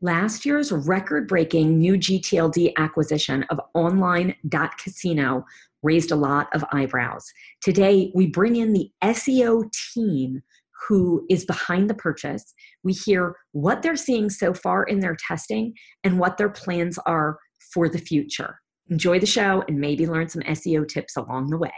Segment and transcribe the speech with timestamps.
[0.00, 5.44] last year's record breaking new GTLD acquisition of online.casino
[5.82, 7.24] raised a lot of eyebrows.
[7.62, 10.42] Today, we bring in the SEO team
[10.88, 12.54] who is behind the purchase.
[12.82, 15.74] We hear what they're seeing so far in their testing
[16.04, 17.38] and what their plans are
[17.72, 18.58] for the future.
[18.90, 21.72] Enjoy the show and maybe learn some SEO tips along the way.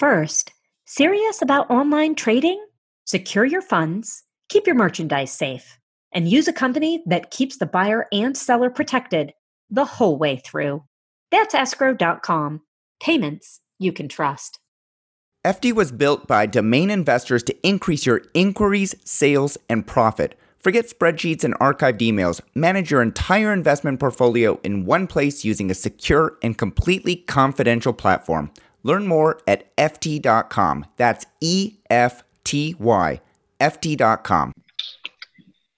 [0.00, 0.54] First,
[0.86, 2.58] serious about online trading?
[3.04, 5.78] Secure your funds, keep your merchandise safe,
[6.10, 9.34] and use a company that keeps the buyer and seller protected
[9.68, 10.82] the whole way through.
[11.30, 12.62] That's escrow.com.
[13.02, 14.58] Payments you can trust.
[15.46, 20.34] Efty was built by domain investors to increase your inquiries, sales, and profit.
[20.60, 22.40] Forget spreadsheets and archived emails.
[22.54, 28.50] Manage your entire investment portfolio in one place using a secure and completely confidential platform.
[28.82, 30.86] Learn more at Efty.com.
[30.96, 33.20] That's E F T Y,
[33.60, 34.52] Efty.com.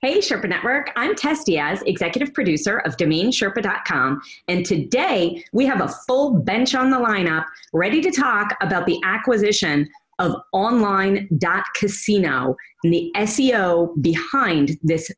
[0.01, 0.91] Hey, Sherpa Network.
[0.97, 4.21] I'm Tess Diaz, executive producer of DomainSherpa.com.
[4.49, 8.99] And today we have a full bench on the lineup ready to talk about the
[9.05, 15.09] acquisition of online.casino and the SEO behind this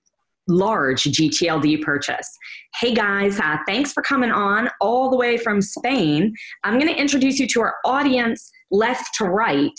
[0.49, 2.29] large GTLD purchase.
[2.81, 6.35] Hey guys, uh, thanks for coming on all the way from Spain.
[6.65, 9.73] I'm going to introduce you to our audience left to right.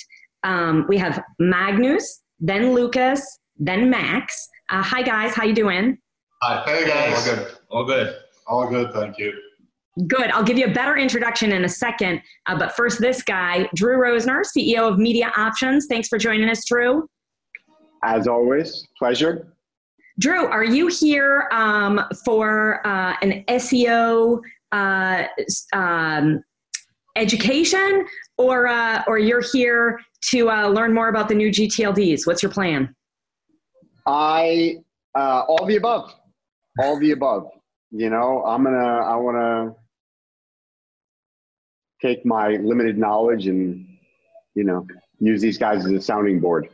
[0.44, 3.22] Um, we have Magnus, then Lucas,
[3.58, 4.48] then Max.
[4.70, 5.98] Uh, hi guys, how you doing?
[6.42, 7.28] Hi, hey guys.
[7.28, 7.58] All good.
[7.70, 8.16] All good.
[8.48, 9.34] All good, thank you.
[10.08, 10.30] Good.
[10.32, 12.22] I'll give you a better introduction in a second.
[12.48, 15.88] Uh, but first, this guy, Drew Rosner, CEO of Media Options.
[15.90, 17.08] Thanks for joining us, Drew.
[18.04, 19.55] As always, pleasure.
[20.18, 24.40] Drew, are you here um, for uh, an SEO
[24.72, 25.24] uh,
[25.74, 26.42] um,
[27.18, 28.06] education,
[28.38, 30.00] or uh, or you're here
[30.30, 32.26] to uh, learn more about the new GTLDs?
[32.26, 32.96] What's your plan?
[34.08, 34.78] I
[35.16, 36.14] uh, all the above,
[36.82, 37.50] all the above.
[37.92, 39.76] You know, I'm gonna I want
[42.02, 43.86] to take my limited knowledge and
[44.54, 44.88] you know
[45.20, 46.70] use these guys as a sounding board.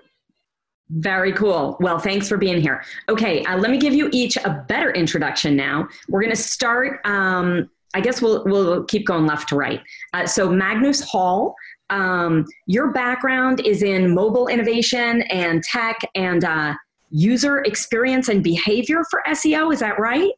[0.96, 1.78] Very cool.
[1.79, 2.84] Well, thanks for being here.
[3.07, 5.88] Okay, uh, let me give you each a better introduction now.
[6.09, 7.00] We're going to start.
[7.06, 9.81] Um, I guess we'll we'll keep going left to right.
[10.13, 11.56] Uh, so Magnus Hall,
[11.90, 16.74] um, your background is in mobile innovation and tech and uh,
[17.09, 19.73] user experience and behavior for SEO.
[19.73, 20.31] Is that right?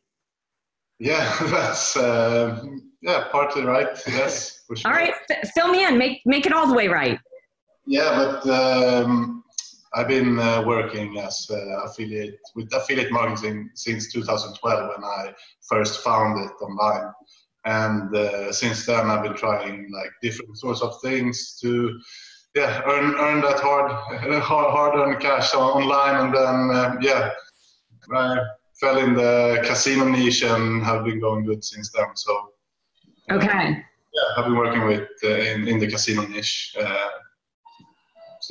[1.00, 2.64] Yeah, that's uh,
[3.02, 4.00] yeah partly right.
[4.08, 4.62] Yes.
[4.75, 4.91] Sure.
[4.91, 5.97] All right, F- fill me in.
[5.97, 7.20] Make make it all the way right.
[7.88, 8.50] Yeah, but.
[8.50, 9.42] Um,
[9.95, 15.33] I've been uh, working as uh, affiliate with affiliate marketing since 2012 when I
[15.69, 17.13] first found it online,
[17.65, 21.99] and uh, since then I've been trying like different sorts of things to
[22.55, 23.91] yeah earn earn that hard
[24.41, 27.29] hard hard earned cash online, and then um, yeah
[28.11, 28.39] I
[28.79, 32.07] fell in the casino niche and have been going good since then.
[32.15, 32.53] So
[33.31, 33.77] okay.
[34.13, 36.75] Yeah, I've been working with uh, in, in the casino niche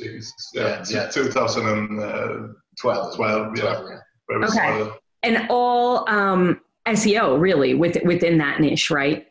[0.01, 3.15] uh, since yeah, yeah, 2012.
[3.15, 3.99] 12, yeah.
[4.31, 4.47] Okay.
[4.47, 4.91] Started.
[5.23, 9.27] And all um, SEO really with, within that niche, right?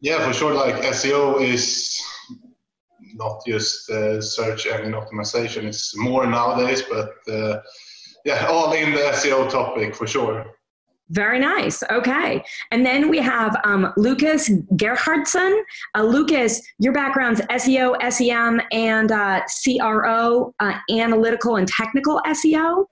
[0.00, 0.54] Yeah, for sure.
[0.54, 2.00] Like SEO is
[3.14, 5.64] not just uh, search engine optimization.
[5.64, 7.60] It's more nowadays, but uh,
[8.24, 10.46] yeah, all in the SEO topic for sure.
[11.10, 11.82] Very nice.
[11.90, 12.44] Okay.
[12.70, 15.62] And then we have um, Lucas Gerhardsson.
[15.94, 22.86] Uh, Lucas, your background's SEO, SEM, and uh, CRO, uh, analytical and technical SEO.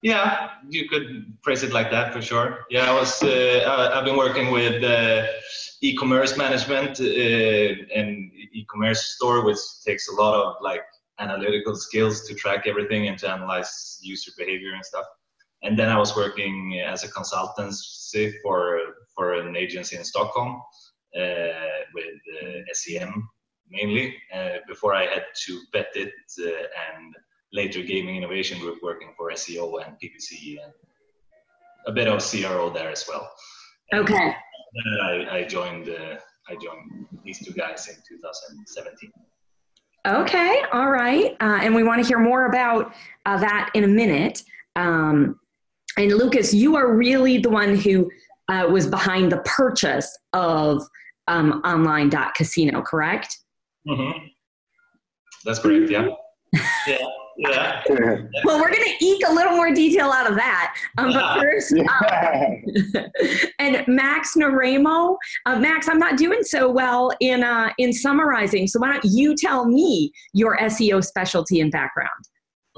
[0.00, 2.66] Yeah, you could phrase it like that for sure.
[2.70, 3.20] Yeah, I was.
[3.20, 5.26] Uh, I've been working with uh,
[5.80, 10.82] e-commerce management uh, and e-commerce store, which takes a lot of like
[11.18, 15.04] analytical skills to track everything and to analyze user behavior and stuff
[15.62, 18.80] and then I was working as a consultancy for
[19.14, 20.62] for an agency in Stockholm
[21.16, 23.28] uh, with uh, SEM
[23.70, 24.16] mainly.
[24.34, 27.14] Uh, before I had to Betit uh, and
[27.52, 30.72] later Gaming Innovation Group, working for SEO and PPC and
[31.86, 33.30] a bit of CRO there as well.
[33.90, 34.34] And okay.
[34.74, 36.16] Then I, I joined uh,
[36.48, 39.10] I joined these two guys in 2017.
[40.06, 42.94] Okay, all right, uh, and we want to hear more about
[43.26, 44.42] that in a minute.
[44.76, 45.38] Um,
[45.96, 48.10] and Lucas, you are really the one who
[48.48, 50.82] uh, was behind the purchase of
[51.26, 53.36] um, online.casino, correct?
[53.86, 54.26] Mm-hmm.
[55.44, 56.08] That's correct, yeah.
[56.86, 56.98] Yeah,
[57.36, 57.82] yeah.
[58.44, 60.74] Well, we're going to eke a little more detail out of that.
[60.96, 63.06] Um, but first, um,
[63.58, 68.66] and Max Naremo, uh, Max, I'm not doing so well in uh, in summarizing.
[68.66, 72.24] So why don't you tell me your SEO specialty and background?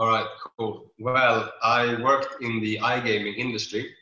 [0.00, 0.26] All right,
[0.56, 0.90] cool.
[0.98, 3.94] Well, I worked in the iGaming industry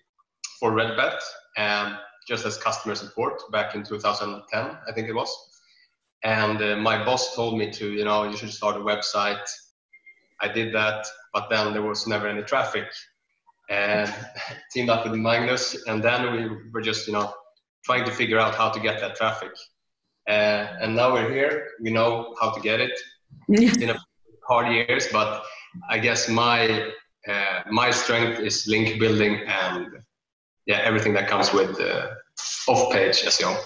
[0.61, 1.19] for Redbet
[1.57, 1.97] and
[2.29, 5.29] just as customer support back in 2010, I think it was.
[6.23, 9.45] And uh, my boss told me to, you know, you should start a website.
[10.41, 11.05] I did that,
[11.35, 12.87] but then there was never any traffic.
[13.69, 14.15] And
[14.73, 17.35] teamed up with Magnus, and then we were just, you know,
[17.85, 19.51] trying to figure out how to get that traffic.
[20.29, 21.71] Uh, and now we're here.
[21.81, 22.97] We know how to get it.
[23.49, 23.99] It's been a
[24.47, 25.43] hard years, but
[25.89, 26.93] I guess my
[27.29, 29.87] uh, my strength is link building and
[30.67, 32.09] yeah, everything that comes with uh,
[32.69, 33.57] off-page SEO.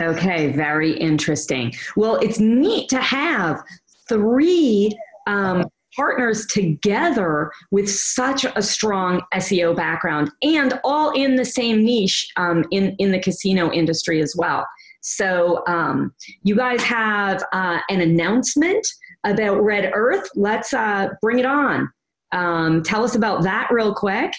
[0.00, 1.72] Okay, very interesting.
[1.94, 3.62] Well, it's neat to have
[4.08, 4.96] three
[5.26, 5.64] um,
[5.94, 12.64] partners together with such a strong SEO background and all in the same niche um,
[12.70, 14.66] in, in the casino industry as well.
[15.02, 18.86] So, um, you guys have uh, an announcement
[19.24, 20.28] about Red Earth.
[20.34, 21.90] Let's uh, bring it on.
[22.32, 24.32] Um, tell us about that real quick.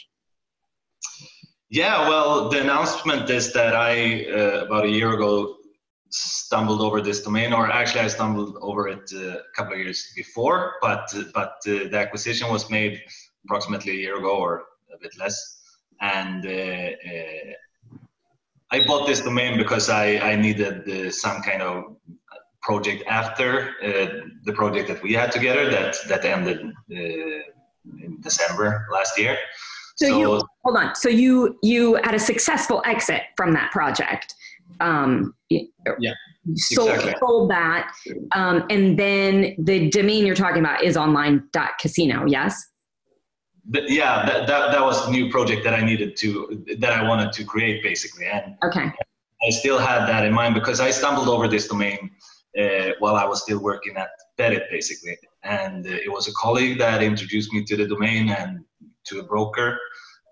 [1.70, 5.56] Yeah, well, the announcement is that I, uh, about a year ago,
[6.10, 10.12] stumbled over this domain, or actually I stumbled over it uh, a couple of years
[10.16, 13.02] before, but but uh, the acquisition was made
[13.46, 15.62] approximately a year ago or a bit less,
[16.02, 17.54] and uh, uh,
[18.72, 21.96] I bought this domain because I I needed uh, some kind of
[22.62, 23.74] project after
[24.44, 29.38] the project that we had together that that ended in December last year.
[29.96, 30.96] So, so, you hold on.
[30.96, 34.34] So you you had a successful exit from that project.
[34.80, 36.14] Um, yeah.
[36.56, 37.14] Sold, exactly.
[37.20, 37.92] sold that,
[38.32, 42.26] um, and then the domain you're talking about is online.casino.
[42.26, 42.60] Yes.
[43.72, 47.32] yeah, that, that that was the new project that I needed to that I wanted
[47.34, 48.92] to create basically, and okay.
[49.48, 52.10] I still had that in mind because I stumbled over this domain
[52.60, 56.78] uh, while I was still working at Betit basically, and uh, it was a colleague
[56.80, 58.66] that introduced me to the domain and
[59.06, 59.80] to a broker.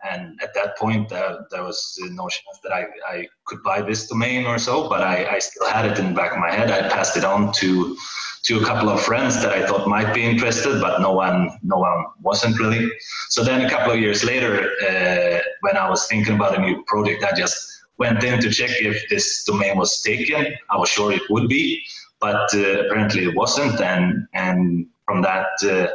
[0.10, 4.08] And at that point uh, there was no chance that I, I could buy this
[4.08, 6.72] domain or so but I, I still had it in the back of my head.
[6.72, 7.98] I passed it on to
[8.46, 11.78] to a couple of friends that i thought might be interested but no one no
[11.78, 12.90] one wasn't really.
[13.28, 16.82] So then a couple of years later uh, when i was thinking about a new
[16.88, 20.48] project i just went in to check if this domain was taken.
[20.70, 21.84] I was sure it would be
[22.20, 25.88] but uh, apparently it wasn't and and from that uh,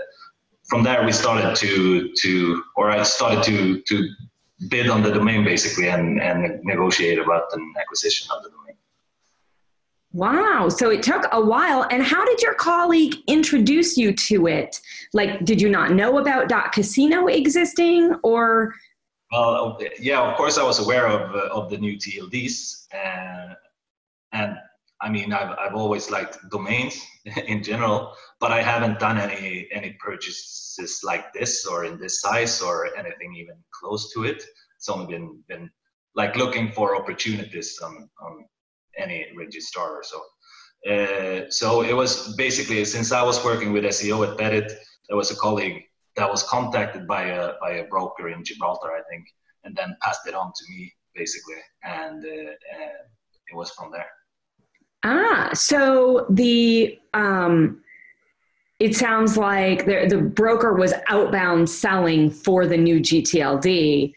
[0.68, 4.08] from there we started to to or I started to to
[4.68, 8.76] bid on the domain basically and and negotiate about an acquisition of the domain.
[10.14, 10.68] Wow.
[10.68, 11.88] So it took a while.
[11.90, 14.80] And how did your colleague introduce you to it?
[15.12, 18.74] Like, did you not know about dot .casino existing or?
[19.32, 22.86] Well, yeah, of course I was aware of, uh, of the new TLDs.
[22.94, 23.54] Uh,
[24.32, 24.56] and
[25.04, 26.96] I mean, I've, I've always liked domains
[27.46, 32.62] in general, but I haven't done any any purchases like this or in this size
[32.62, 34.42] or anything even close to it.
[34.76, 35.70] It's only been been
[36.14, 38.46] like looking for opportunities on on
[38.96, 40.20] any registrar or so.
[40.90, 44.72] Uh, so it was basically since I was working with SEO at Betit,
[45.08, 45.82] there was a colleague
[46.16, 49.24] that was contacted by a by a broker in Gibraltar, I think,
[49.64, 53.00] and then passed it on to me basically, and uh, uh,
[53.50, 54.10] it was from there.
[55.04, 57.82] Ah, so the um,
[58.80, 64.14] it sounds like the the broker was outbound selling for the new GTLD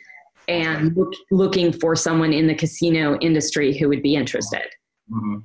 [0.48, 4.66] and look, looking for someone in the casino industry who would be interested.
[5.12, 5.38] Mm-hmm.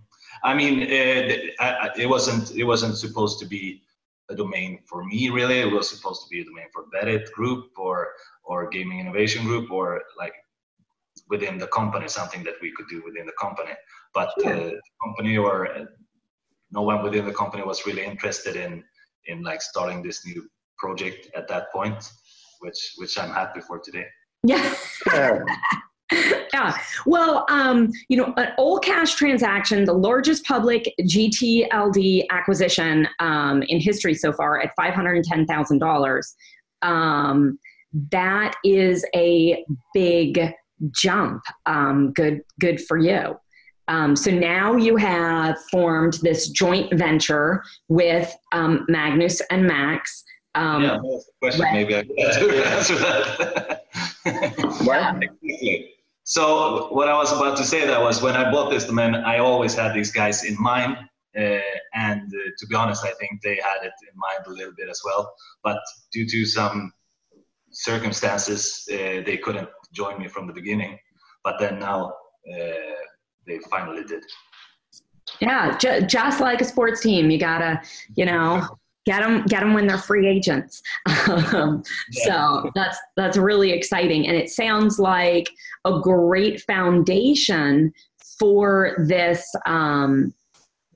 [0.44, 1.54] I mean, it,
[1.98, 3.82] it wasn't it wasn't supposed to be
[4.30, 5.58] a domain for me really.
[5.60, 8.08] It was supposed to be a domain for Betit Group or
[8.44, 10.34] or Gaming Innovation Group or like
[11.28, 13.72] within the company, something that we could do within the company.
[14.14, 14.54] But sure.
[14.54, 15.88] the company or
[16.70, 18.82] no one within the company was really interested in
[19.26, 22.10] in like starting this new project at that point,
[22.60, 24.06] which which I'm happy for today.
[24.44, 24.74] Yeah.
[26.52, 26.76] yeah.
[27.06, 33.80] Well, um, you know, an all cash transaction, the largest public GTLD acquisition um, in
[33.80, 36.34] history so far at $510,000.
[36.82, 37.58] Um,
[38.10, 39.64] that is a
[39.94, 40.52] big
[40.90, 41.42] jump.
[41.66, 43.36] Um, good, good for you.
[43.88, 50.24] Um, so now you have formed this joint venture with um, Magnus and Max.
[50.54, 50.98] Um, yeah,
[51.40, 51.62] question.
[51.62, 51.72] Right.
[51.74, 53.82] Maybe I could answer that.
[56.24, 59.38] So what I was about to say that was when I bought this domain, I
[59.38, 60.96] always had these guys in mind
[61.34, 64.74] Uh, and uh, to be honest, I think they had it in mind a little
[64.76, 65.22] bit as well.
[65.64, 65.80] But
[66.12, 66.92] due to some
[67.70, 70.98] circumstances, uh, they couldn't join me from the beginning.
[71.42, 71.98] But then now
[72.54, 73.01] uh,
[73.46, 74.24] they finally did.
[75.40, 77.80] Yeah, ju- just like a sports team, you gotta,
[78.16, 78.66] you know,
[79.06, 80.82] get them get them when they're free agents.
[81.28, 81.82] um.
[82.12, 85.50] So that's that's really exciting, and it sounds like
[85.84, 87.92] a great foundation
[88.38, 90.34] for this um,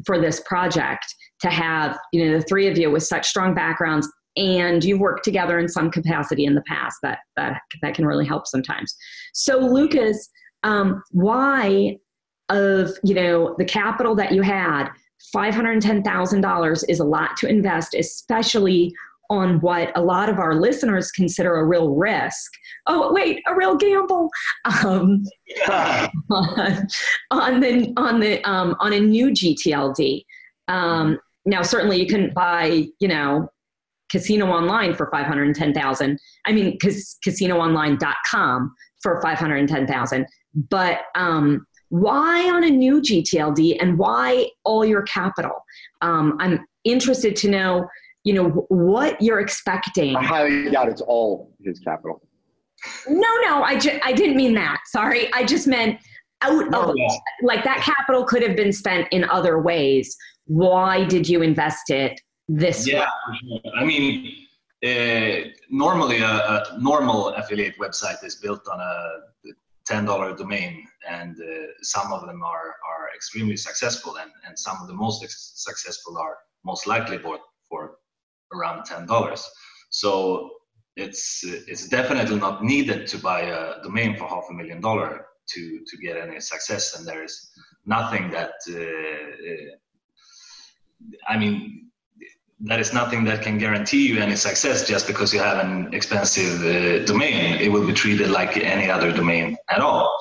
[0.04, 1.06] for this project
[1.40, 5.24] to have you know the three of you with such strong backgrounds and you've worked
[5.24, 8.94] together in some capacity in the past that that that can really help sometimes
[9.32, 10.28] so lucas
[10.62, 11.96] um, why
[12.48, 14.88] of you know the capital that you had
[15.34, 18.94] $510000 is a lot to invest especially
[19.30, 22.52] on what a lot of our listeners consider a real risk.
[22.86, 24.30] Oh, wait, a real gamble
[24.64, 25.24] um,
[25.68, 26.10] on,
[27.30, 30.24] on, the on the um, on a new GTLD.
[30.68, 33.48] Um, now, certainly, you can buy, you know,
[34.10, 36.18] casino online for five hundred ten thousand.
[36.46, 40.26] I mean, cas- casinoonline.com for five hundred ten thousand.
[40.70, 45.64] But um, why on a new GTLD and why all your capital?
[46.02, 47.88] Um, I'm interested to know
[48.24, 50.16] you know what you're expecting.
[50.16, 52.20] I highly doubt it's all his capital.
[53.08, 54.80] No, no, I ju- I didn't mean that.
[54.86, 56.00] Sorry, I just meant
[56.42, 57.08] out of yeah.
[57.42, 60.16] like that capital could have been spent in other ways.
[60.46, 63.06] Why did you invest it this yeah,
[63.52, 63.62] way?
[63.76, 64.32] I mean,
[64.84, 69.50] uh, normally a, a, normal affiliate website is built on a
[69.86, 74.76] ten dollar domain, and uh, some of them are are extremely successful, and and some
[74.80, 75.24] of the most
[75.68, 77.98] successful are most likely bought for
[78.54, 79.48] around ten dollars.
[79.90, 80.50] So
[80.96, 85.80] it's it's definitely not needed to buy a domain for half a million dollar to
[85.86, 87.50] to get any success, and there is
[87.84, 88.74] nothing that uh,
[89.50, 89.70] uh,
[91.28, 91.85] I mean
[92.60, 96.64] that is nothing that can guarantee you any success just because you have an expensive
[96.64, 97.60] uh, domain.
[97.60, 100.16] It will be treated like any other domain at all.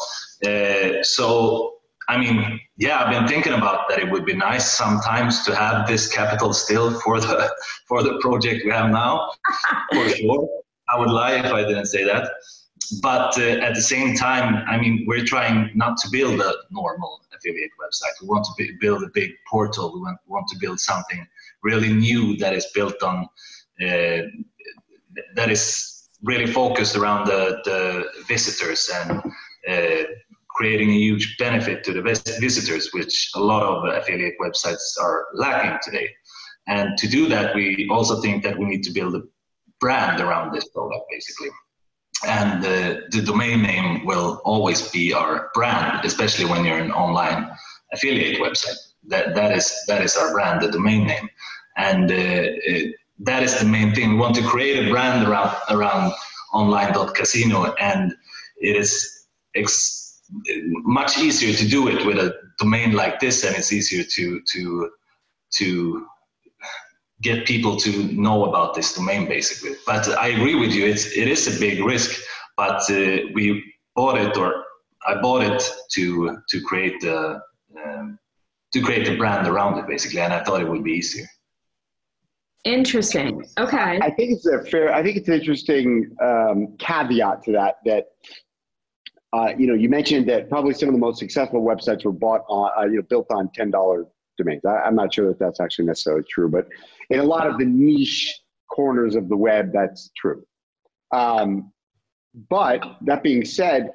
[0.45, 1.75] Uh, so
[2.07, 3.99] I mean, yeah, I've been thinking about that.
[3.99, 7.51] It would be nice sometimes to have this capital still for the
[7.87, 9.31] for the project we have now,
[9.93, 10.49] for sure.
[10.89, 12.29] I would lie if I didn't say that.
[13.01, 17.21] But uh, at the same time, I mean, we're trying not to build a normal
[17.35, 18.13] affiliate website.
[18.21, 19.91] We want to be, build a big portal.
[19.95, 21.25] We want, want to build something
[21.69, 23.17] really new that is built on
[23.85, 24.21] uh,
[25.35, 29.21] that is really focused around the, the visitors and
[29.69, 30.03] uh,
[30.49, 32.01] creating a huge benefit to the
[32.39, 36.09] visitors, which a lot of affiliate websites are lacking today.
[36.67, 39.23] And to do that, we also think that we need to build a
[39.79, 41.49] brand around this product, basically.
[42.25, 47.51] And the, the domain name will always be our brand, especially when you're an online
[47.93, 48.79] affiliate website.
[49.07, 51.29] That, that, is, that is our brand, the domain name.
[51.77, 54.11] And uh, it, that is the main thing.
[54.11, 56.13] We want to create a brand around, around
[56.53, 58.13] online.casino, and
[58.57, 60.21] it is ex-
[60.83, 64.89] much easier to do it with a domain like this and it's easier to to
[65.51, 66.07] to
[67.21, 71.27] get people to know about this domain basically but i agree with you it's it
[71.27, 72.19] is a big risk
[72.57, 73.63] but uh, we
[73.95, 74.63] bought it or
[75.05, 77.39] i bought it to to create the
[77.83, 78.17] um,
[78.73, 81.27] to create the brand around it basically and i thought it would be easier
[82.65, 87.51] interesting okay i think it's a fair i think it's an interesting um, caveat to
[87.51, 88.07] that that
[89.35, 92.45] uh, you know, you mentioned that probably some of the most successful websites were bought
[92.47, 94.05] on, uh, you know, built on ten dollar
[94.37, 94.63] domains.
[94.65, 96.67] I, am not sure that that's actually necessarily true, but
[97.09, 98.33] in a lot of the niche
[98.71, 100.45] corners of the web, that's true.
[101.11, 101.73] Um,
[102.49, 103.91] but that being said,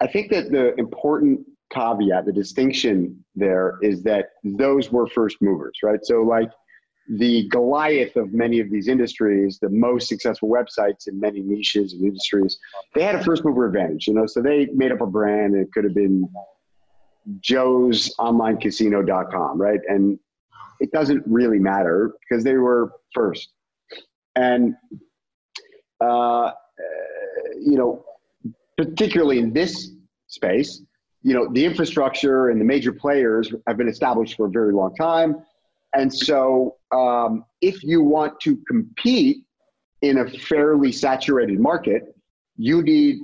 [0.00, 1.40] I think that the important
[1.72, 6.00] caveat, the distinction there, is that those were first movers, right?
[6.02, 6.50] So, like
[7.18, 12.02] the Goliath of many of these industries, the most successful websites in many niches and
[12.02, 12.58] industries,
[12.94, 15.54] they had a first mover advantage, you know, so they made up a brand.
[15.54, 16.26] It could have been
[17.40, 19.80] Joe's onlinecasino.com, right?
[19.88, 20.18] And
[20.80, 23.50] it doesn't really matter because they were first.
[24.34, 24.74] And,
[26.00, 26.52] uh,
[27.60, 28.06] you know,
[28.78, 29.90] particularly in this
[30.28, 30.80] space,
[31.22, 34.94] you know, the infrastructure and the major players have been established for a very long
[34.94, 35.44] time
[35.94, 39.44] and so, um, if you want to compete
[40.00, 42.14] in a fairly saturated market,
[42.56, 43.18] you need,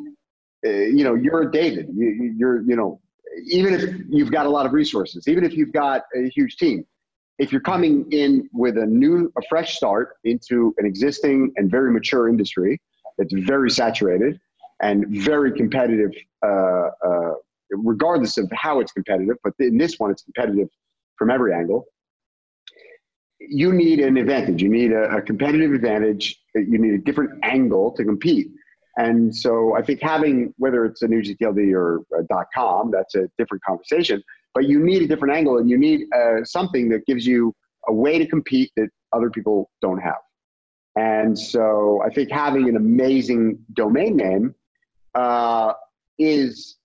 [0.67, 1.89] uh, you know, you're David.
[1.95, 3.01] You, you're, you know,
[3.47, 6.85] even if you've got a lot of resources, even if you've got a huge team,
[7.39, 11.91] if you're coming in with a new, a fresh start into an existing and very
[11.91, 12.81] mature industry
[13.17, 14.39] that's very saturated
[14.83, 16.11] and very competitive,
[16.45, 17.35] uh, uh,
[17.71, 20.69] regardless of how it's competitive, but in this one, it's competitive
[21.17, 21.87] from every angle
[23.41, 24.63] you need an advantage.
[24.63, 26.41] You need a, a, competitive advantage.
[26.55, 28.49] You need a different angle to compete.
[28.97, 32.03] And so I think having, whether it's a new GTLD or
[32.55, 34.23] .com, that's a different conversation,
[34.55, 37.55] but you need a different angle and you need uh, something that gives you
[37.87, 40.19] a way to compete that other people don't have.
[40.97, 44.55] And so I think having an amazing domain name
[45.15, 45.75] uh,
[46.19, 46.77] is,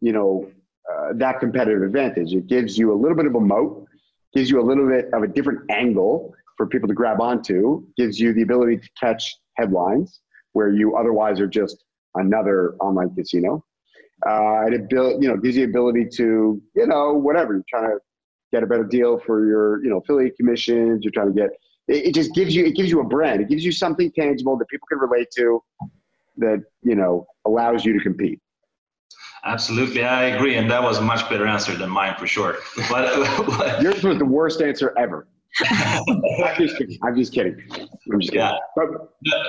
[0.00, 0.50] you know,
[0.92, 2.34] uh, that competitive advantage.
[2.34, 3.86] It gives you a little bit of a moat,
[4.34, 8.18] gives you a little bit of a different angle for people to grab onto, gives
[8.18, 10.20] you the ability to catch headlines
[10.52, 13.64] where you otherwise are just another online casino.
[14.26, 17.90] Uh, it build, you know, gives you the ability to, you know, whatever you're trying
[17.90, 17.98] to
[18.52, 21.04] get a better deal for your, you know, affiliate commissions.
[21.04, 21.50] You're trying to get.
[21.88, 22.64] It, it just gives you.
[22.64, 23.42] It gives you a brand.
[23.42, 25.62] It gives you something tangible that people can relate to,
[26.38, 28.40] that you know allows you to compete.
[29.46, 32.56] Absolutely, I agree, and that was a much better answer than mine for sure.
[32.90, 35.26] But yours was the worst answer ever.
[35.60, 36.98] I'm just kidding.
[37.02, 37.62] I'm just kidding.
[38.12, 38.34] I'm just kidding.
[38.34, 38.56] Yeah.
[38.74, 38.88] But,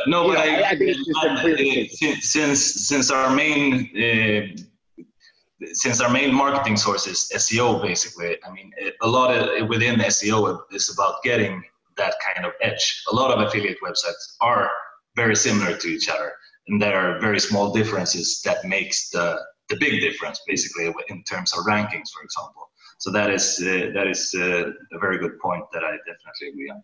[0.06, 5.66] no, but I, I, think it's just a clear since, since since our main uh,
[5.74, 8.38] since our main marketing source is SEO, basically.
[8.46, 8.72] I mean,
[9.02, 11.64] a lot of within SEO is about getting
[11.98, 13.04] that kind of edge.
[13.12, 14.70] A lot of affiliate websites are
[15.16, 16.34] very similar to each other,
[16.68, 21.54] and there are very small differences that makes the the big difference, basically, in terms
[21.54, 22.70] of rankings, for example.
[23.00, 26.70] So that is uh, that is uh, a very good point that I definitely agree
[26.70, 26.84] on.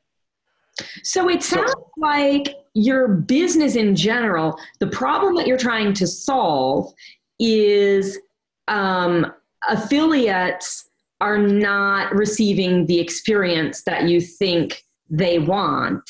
[1.04, 6.92] So it sounds like your business in general, the problem that you're trying to solve
[7.40, 8.20] is
[8.68, 9.32] um,
[9.68, 16.10] affiliates are not receiving the experience that you think they want,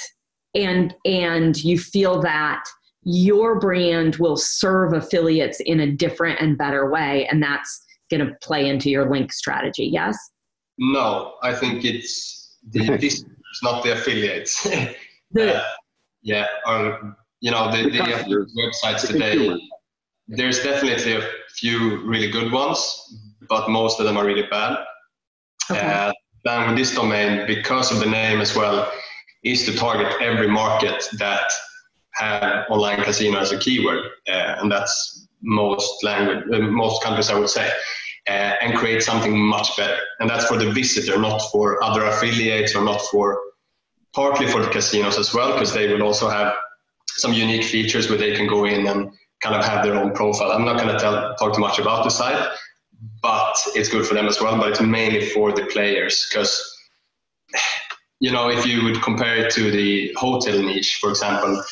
[0.56, 2.64] and and you feel that
[3.04, 8.34] your brand will serve affiliates in a different and better way, and that's going to
[8.42, 9.86] play into your link strategy.
[9.86, 10.18] Yes.
[10.78, 14.64] No, I think it's the this it's not the affiliates.
[15.32, 15.64] the, uh,
[16.22, 19.60] yeah, or you know the, the, the websites today.
[20.28, 24.78] There's definitely a few really good ones, but most of them are really bad.
[25.70, 25.82] Okay.
[25.82, 26.14] Uh,
[26.46, 28.90] then with this domain, because of the name as well,
[29.44, 31.52] is to target every market that
[32.14, 37.40] have online casino as a keyword, uh, and that's most language, uh, most countries, I
[37.40, 37.70] would say
[38.28, 39.98] uh, and create something much better.
[40.20, 43.40] And that's for the visitor, not for other affiliates or not for
[44.14, 46.54] partly for the casinos as well, because they will also have
[47.08, 50.52] some unique features where they can go in and kind of have their own profile.
[50.52, 52.50] I'm not going to talk too much about the site,
[53.22, 54.58] but it's good for them as well.
[54.58, 56.78] But it's mainly for the players because,
[58.20, 61.64] you know, if you would compare it to the hotel niche, for example,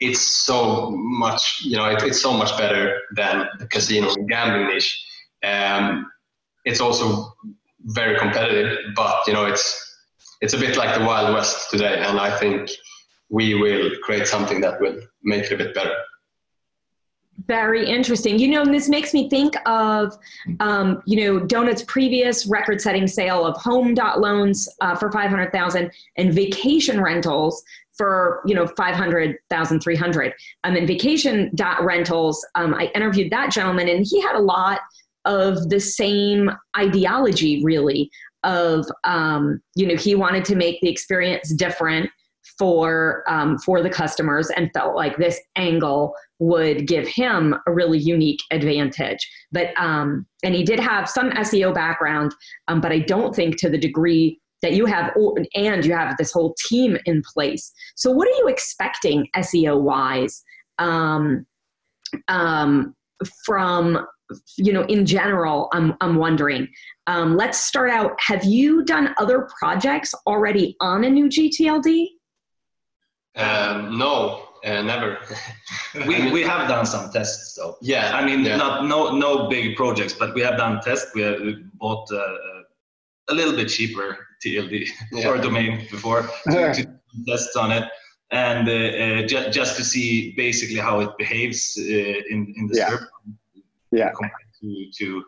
[0.00, 4.66] it's so much, you know, it, it's so much better than the casino and gambling
[4.68, 5.02] niche
[5.46, 6.10] um,
[6.64, 7.32] it's also
[7.80, 9.82] very competitive, but you know it's
[10.40, 12.70] it's a bit like the Wild West today, and I think
[13.30, 15.94] we will create something that will make it a bit better.
[17.46, 18.38] Very interesting.
[18.38, 20.16] You know, this makes me think of,
[20.58, 25.90] um, you know, Donut's previous record-setting sale of home loans uh, for five hundred thousand
[26.16, 27.62] and vacation rentals
[27.96, 30.32] for you know 500,000 300
[30.64, 34.80] um in vacation dot rentals um, I interviewed that gentleman and he had a lot
[35.26, 38.10] of the same ideology, really,
[38.44, 42.08] of, um, you know, he wanted to make the experience different
[42.58, 47.98] for um, for the customers and felt like this angle would give him a really
[47.98, 49.28] unique advantage.
[49.50, 52.34] But um, and he did have some seo background
[52.68, 55.12] um, but i don't think to the degree that you have
[55.54, 60.42] and you have this whole team in place so what are you expecting seo wise
[60.78, 61.46] um,
[62.28, 62.94] um,
[63.44, 64.06] from
[64.56, 66.68] you know, in general, I'm, I'm wondering.
[67.06, 68.12] Um, let's start out.
[68.20, 72.06] Have you done other projects already on a new GTLD?
[73.36, 75.18] Um, no, uh, never.
[76.06, 77.76] we, we have done some tests though.
[77.80, 78.12] Yeah.
[78.14, 78.56] I mean, yeah.
[78.56, 81.14] not no no big projects, but we have done tests.
[81.14, 82.36] We, have, we bought uh,
[83.28, 85.28] a little bit cheaper TLD yeah.
[85.28, 86.86] or domain before to, to
[87.26, 87.84] tests on it
[88.32, 92.76] and uh, uh, ju- just to see basically how it behaves uh, in in the
[92.76, 92.96] yeah
[93.96, 94.10] yeah.
[94.10, 95.24] compared to, to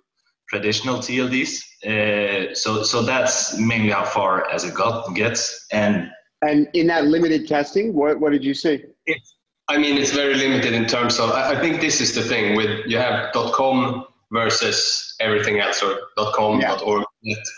[0.49, 1.63] traditional TLDs.
[1.85, 5.67] Uh, so so that's mainly how far as it got gets.
[5.73, 6.11] And
[6.43, 8.85] and in that limited testing, what what did you see?
[9.07, 9.37] It's,
[9.69, 11.31] I mean, it's very limited in terms of.
[11.31, 15.99] I, I think this is the thing with you have .com versus everything else, or
[16.35, 16.79] .com yeah.
[16.79, 17.05] .org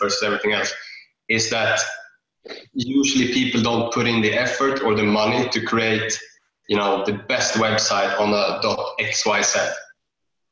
[0.01, 0.73] versus everything else,
[1.37, 1.79] is that
[2.73, 6.11] usually people don't put in the effort or the money to create,
[6.69, 8.45] you know, the best website on a
[9.11, 9.73] .xyz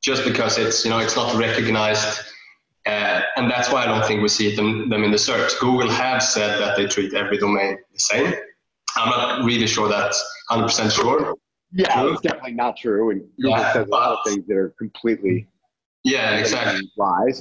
[0.08, 2.12] just because it's you know it's not recognized
[2.86, 5.52] Uh, and that's why I don't think we see them, them in the search.
[5.60, 8.30] Google have said that they treat every domain the same.
[9.00, 10.18] I'm not really sure that's
[10.50, 11.36] 100% sure.
[11.82, 13.04] Yeah, it's definitely not true.
[13.12, 15.36] And Google Yeah, says a lot of things that are completely
[16.14, 16.82] Yeah, exactly.
[16.98, 17.38] lies.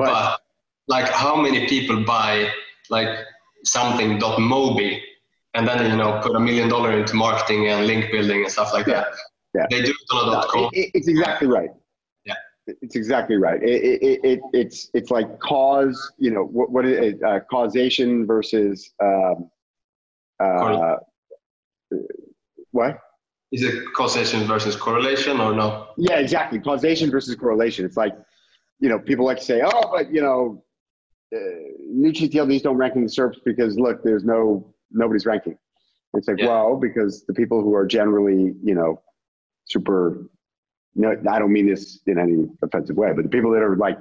[0.00, 0.40] But, But,
[0.88, 2.48] like, how many people buy
[2.90, 3.08] like
[3.64, 5.00] something .mobi
[5.54, 8.72] and then you know put a million dollar into marketing and link building and stuff
[8.72, 9.08] like that?
[9.54, 9.66] Yeah.
[9.70, 10.64] They do it on a dot com.
[10.72, 11.70] it- it- it's exactly right.
[12.24, 12.34] Yeah.
[12.66, 13.62] It's exactly right.
[13.62, 17.40] It, it, it, it, it's it's like cause, you know, what what is it, uh,
[17.50, 19.50] causation versus um,
[20.38, 20.96] uh,
[22.72, 22.98] what?
[23.50, 25.88] Is it causation versus correlation or no?
[25.96, 26.58] Yeah, exactly.
[26.60, 27.84] Causation versus correlation.
[27.86, 28.14] It's like,
[28.78, 30.62] you know, people like to say, oh, but you know,
[31.34, 31.38] uh,
[31.90, 35.56] new GTLDs don't rank in the SERPs because look, there's no nobody's ranking.
[36.14, 36.46] It's like, Yeah.
[36.46, 39.02] well, because the people who are generally, you know,
[39.66, 40.28] super.
[40.94, 43.98] No, I don't mean this in any offensive way, but the people that are like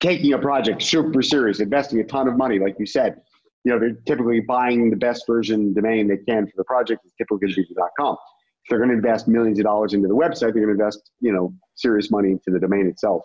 [0.00, 3.20] taking a project super serious, investing a ton of money, like you said,
[3.64, 7.02] you know, they're typically buying the best version domain they can for the project.
[7.04, 8.16] It's typically going to be .com.
[8.64, 11.10] If they're going to invest millions of dollars into the website, they're going to invest,
[11.20, 13.22] you know, serious money into the domain itself.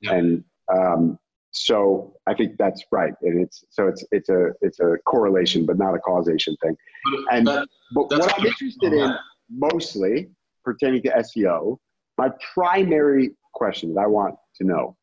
[0.00, 0.14] Yeah.
[0.14, 1.18] And um,
[1.50, 3.14] so I think that's right.
[3.22, 6.76] And it's so it's it's a it's a correlation, but not a causation thing.
[7.04, 9.14] But And that- but what I'm interested in
[9.50, 10.28] mostly
[10.62, 11.78] pertaining to SEO,
[12.18, 14.96] my primary question that I want to know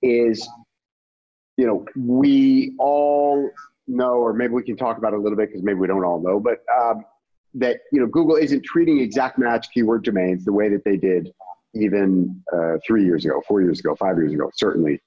[0.00, 0.48] is,
[1.58, 3.50] you know, we all
[3.86, 6.02] know, or maybe we can talk about it a little bit because maybe we don't
[6.04, 7.04] all know, but um,
[7.54, 11.30] that you know Google isn't treating exact match keyword domains the way that they did
[11.74, 15.00] even uh, three years ago, four years ago, five years ago, certainly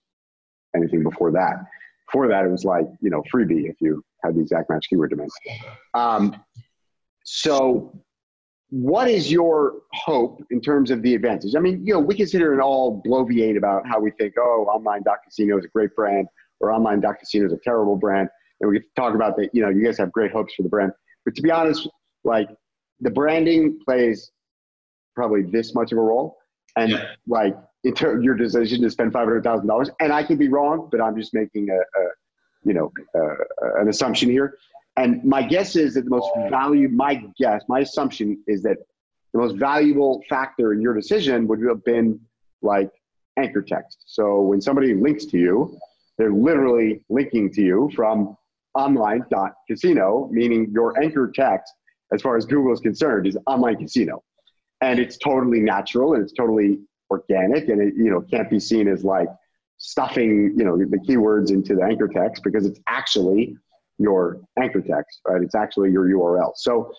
[0.75, 1.65] anything before that.
[2.07, 5.12] Before that, it was like you know freebie if you had the exact match keyword
[5.12, 5.33] domains.
[5.93, 6.43] Um,
[7.23, 7.97] so,
[8.69, 11.55] what is your hope in terms of the advantage?
[11.55, 15.57] I mean, you know, we here and all bloviate about how we think, oh, online.casino
[15.57, 16.27] is a great brand,
[16.59, 18.29] or online.casino is a terrible brand,
[18.62, 19.49] and we talk about that.
[19.53, 20.91] You know, you guys have great hopes for the brand,
[21.25, 21.88] but to be honest,
[22.23, 22.49] like
[22.99, 24.31] the branding plays
[25.15, 26.38] probably this much of a role,
[26.75, 27.12] and Yeah.
[27.27, 31.02] like your decision to spend five hundred thousand dollars, and I could be wrong, but
[31.02, 32.04] I'm just making a, a
[32.63, 32.91] you know,
[33.78, 34.58] an assumption here.
[34.96, 38.78] And my guess is that the most value, my guess, my assumption is that
[39.34, 42.19] the most valuable factor in your decision would have been
[42.62, 42.91] like
[43.38, 44.04] anchor text.
[44.06, 45.78] So when somebody links to you,
[46.17, 48.38] they're literally linking to you from
[48.76, 51.74] online.casino, meaning your anchor text,
[52.13, 54.24] as far as Google is concerned, is online casino.
[54.82, 56.80] And it's totally natural and it's totally
[57.13, 59.28] organic and it, you know, can't be seen as like
[59.78, 63.56] stuffing, you know, the keywords into the anchor text because it's actually
[63.99, 65.41] your anchor text, right?
[65.41, 66.52] It's actually your URL.
[66.56, 66.91] So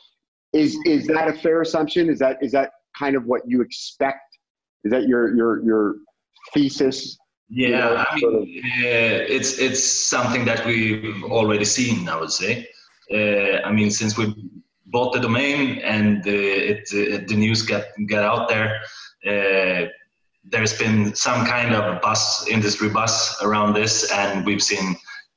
[0.53, 2.09] is is that a fair assumption?
[2.09, 4.29] Is that is that kind of what you expect?
[4.85, 5.97] Is that your your your
[6.53, 7.19] thesis?
[7.51, 12.09] Yeah, know, I sort mean, uh, it's it's something that we've already seen.
[12.09, 12.69] I would say.
[13.13, 14.25] Uh, I mean, since we
[14.87, 18.71] bought the domain and uh, it, uh, the news got got out there,
[19.33, 19.89] uh,
[20.45, 24.95] there's been some kind of buzz, industry buzz around this, and we've seen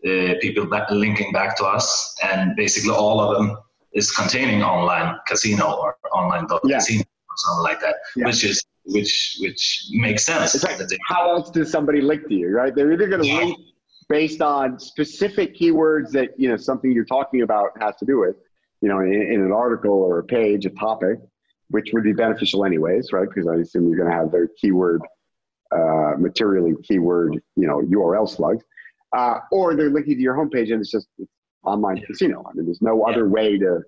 [0.08, 3.58] uh, people back, linking back to us, and basically all of them
[3.94, 6.78] is containing online casino or online Yeah.
[6.78, 8.26] casino or something like that, Yeah.
[8.26, 10.56] which is which which makes sense.
[10.56, 12.74] It's like, they- how else does somebody link to you, right?
[12.74, 13.40] They're either going to Yeah.
[13.40, 13.60] link
[14.08, 18.36] based on specific keywords that you know something you're talking about has to do with,
[18.82, 21.18] you know, in, in an article or a page, a topic,
[21.70, 23.28] which would be beneficial anyways, right?
[23.28, 25.02] Because I assume you're going to have very keyword,
[25.72, 28.64] uh, materially keyword, you know, URL slugs,
[29.16, 31.32] uh, or they're linking to your homepage and it's just it's
[31.64, 32.44] online casino.
[32.50, 33.82] I mean, there's no other way to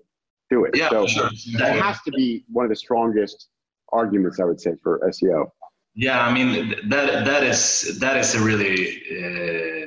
[0.50, 0.76] do it.
[0.76, 1.30] Yeah, so sure.
[1.58, 3.48] that has to be one of the strongest
[3.92, 5.50] arguments I would say for SEO.
[5.94, 9.86] Yeah, I mean that that is that is a really uh,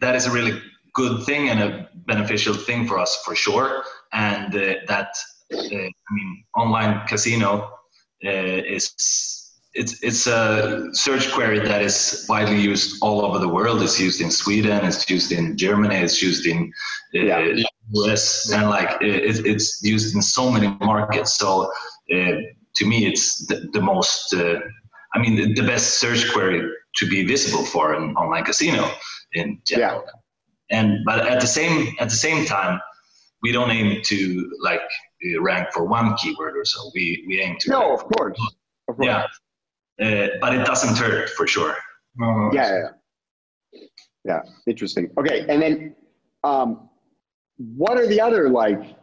[0.00, 0.60] that is a really
[0.94, 3.84] good thing and a beneficial thing for us for sure.
[4.12, 5.16] And uh, that
[5.52, 7.70] I mean, online casino
[8.24, 8.92] uh, is
[9.74, 13.82] it's it's a search query that is widely used all over the world.
[13.82, 14.84] It's used in Sweden.
[14.84, 15.96] It's used in Germany.
[15.96, 16.72] It's used in
[17.14, 17.64] uh, Yeah.
[17.94, 21.38] US, and like it, it's used in so many markets.
[21.38, 21.70] So
[22.14, 22.34] uh,
[22.76, 24.34] to me, it's the, the most.
[24.34, 24.58] Uh,
[25.14, 26.60] I mean, the, the best search query
[26.96, 28.90] to be visible for an online casino
[29.32, 30.04] in general.
[30.70, 32.80] And but at the same at the same time,
[33.42, 35.07] we don't aim to like uh,
[35.40, 36.90] rank for one keyword or so.
[36.94, 38.38] We we aim to No, of course.
[38.88, 39.06] Of course.
[39.06, 39.24] yeah,
[40.04, 41.76] uh, but it doesn't hurt for sure.
[42.20, 42.88] Yeah, yeah,
[43.72, 43.80] yeah.
[44.24, 45.10] Yeah, interesting.
[45.18, 45.94] Okay, and then
[46.44, 46.88] um,
[47.56, 48.96] what are the other like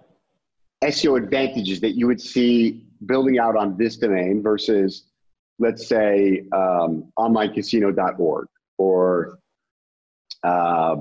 [0.84, 5.06] SEO advantages that you would see building out on this domain versus,
[5.60, 8.48] let's say, um, onlinecasino.org?
[8.78, 9.40] or
[10.44, 10.98] uh,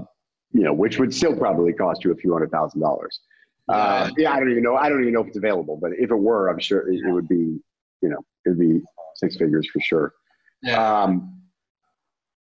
[0.53, 3.21] you know, which would still probably cost you a few hundred thousand dollars.
[3.69, 4.77] Uh, yeah, I don't even know.
[4.77, 7.11] I don't even know if it's available, but if it were, I'm sure it, it
[7.13, 7.59] would be,
[8.03, 8.81] you know, it would be
[9.17, 10.13] six figures for sure.
[10.63, 11.03] Yeah.
[11.03, 11.43] Um,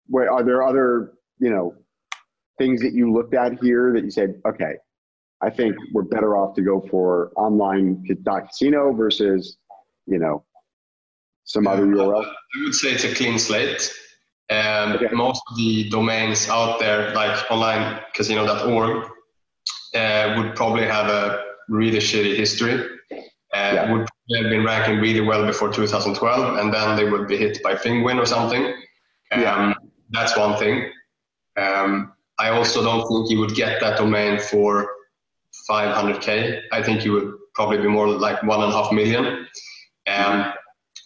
[0.09, 1.75] wait, are there other, you know,
[2.59, 4.75] things that you looked at here that you said, okay,
[5.43, 9.59] I think we're better off to go for online dot casino versus,
[10.07, 10.45] you know,
[11.45, 12.25] some other URL?
[12.25, 13.93] I would say it's a clean slate.
[14.49, 15.15] And Okay.
[15.15, 19.11] most of the domains out there, like onlinecasino.org,
[19.97, 22.75] uh, would probably have a really shitty history.
[23.55, 23.93] Uh, Yeah.
[23.93, 24.07] Would
[24.43, 28.19] have been ranking really well before 2012, and then they would be hit by Penguin
[28.19, 28.65] or something.
[29.33, 29.75] Um, Yeah.
[30.11, 30.77] That's one thing.
[31.57, 34.89] Um, I also don't think you would get that domain for
[35.69, 36.61] 500k.
[36.71, 39.25] I think you would probably be more like one and a half million.
[40.07, 40.53] Um,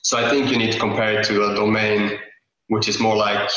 [0.02, 2.18] so I think you need to compare it to a domain
[2.70, 3.50] which is more like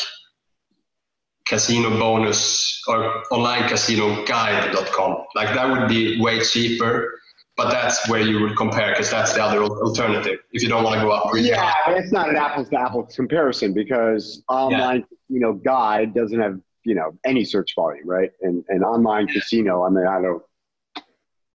[1.45, 5.17] casino bonus or online casino guide.com.
[5.35, 7.19] Like that would be way cheaper,
[7.57, 10.39] but that's where you would compare because that's the other alternative.
[10.51, 11.91] If you don't want to go up really Yeah, high.
[11.93, 16.59] but it's not an apples to apples comparison because online, you know, guide doesn't have,
[16.85, 18.31] you know, any search volume, right?
[18.41, 20.43] And and online casino, I mean, I don't.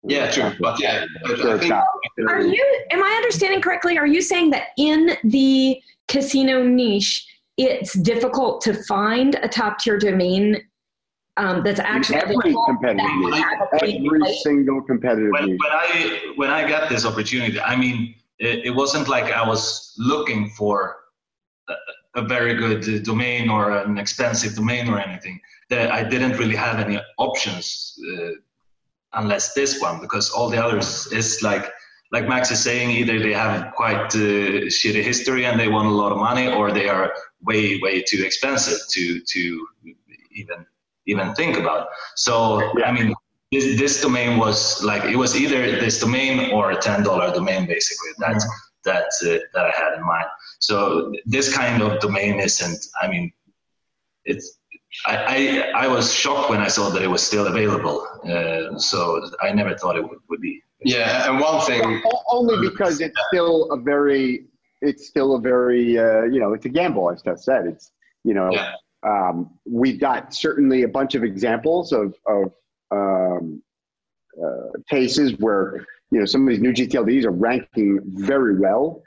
[0.07, 0.53] Yeah, true.
[0.61, 1.73] But yeah, but Sure, I think.
[2.29, 3.97] Are you, am I understanding correctly?
[3.97, 9.99] Are you saying that in the casino niche, it's difficult to find a top tier
[9.99, 10.61] domain
[11.37, 13.45] um, that's actually Every available competitive that you niche.
[13.45, 14.37] have a clean Every slate?
[14.43, 19.09] single competitive when, when I when I got this opportunity, I mean, it, it wasn't
[19.09, 20.97] like I was looking for
[21.69, 21.75] a,
[22.17, 25.41] a very good domain or an expensive domain or anything.
[25.71, 28.31] That I didn't really have any options uh,
[29.15, 31.73] unless this one, because all the others is like
[32.15, 35.97] like Max is saying, either they have quite uh, shitty history and they want a
[36.03, 37.07] lot of money, or they are
[37.49, 39.41] way way too expensive to to
[40.41, 40.59] even
[41.13, 41.83] even think about.
[42.27, 42.35] So
[42.79, 42.89] Yeah.
[42.89, 43.09] I mean,
[43.53, 44.59] this, this domain was
[44.91, 48.41] like it was either this domain or a ten dollar domain basically that
[48.89, 50.29] that uh, that I had in mind.
[50.69, 50.77] So
[51.35, 52.81] this kind of domain isn't.
[53.03, 53.33] I mean,
[54.25, 54.47] it's.
[55.13, 55.39] I, I,
[55.85, 57.97] I was shocked when I saw that it was still available.
[58.33, 58.97] Uh, so
[59.43, 60.55] I never thought it would, would be.
[60.85, 64.47] Yeah, and one thing Only because it's still a very,
[64.83, 67.67] it's still a very, uh, you know, it's a gamble, as Steph said.
[67.67, 67.93] It's,
[68.25, 68.73] you know, Yeah.
[69.03, 72.53] um, we've got certainly a bunch of examples of, of
[72.91, 73.63] um,
[74.43, 79.03] uh, cases where, you know, some of these new GTLDs are ranking very well.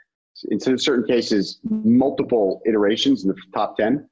[0.50, 4.08] In some- certain cases, multiple iterations in the top 10.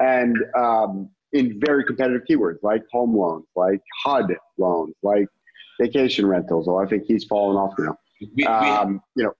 [0.00, 5.26] And um, in very competitive keywords like home loans, like HUD loans, like
[5.80, 6.66] vacation rentals.
[6.66, 7.96] Well, I think he's fallen off now.
[8.20, 9.32] We, we, Um, you know,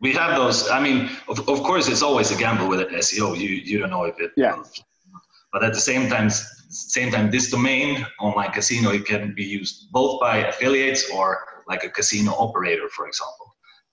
[0.00, 0.70] we have those.
[0.70, 3.36] I mean, of, of course, it's always a gamble with SEO.
[3.38, 4.32] You you don't know if it.
[4.36, 4.62] Yeah.
[5.52, 9.90] But at the same time, same time, this domain online casino it can be used
[9.92, 13.46] both by affiliates or like a casino operator, for example.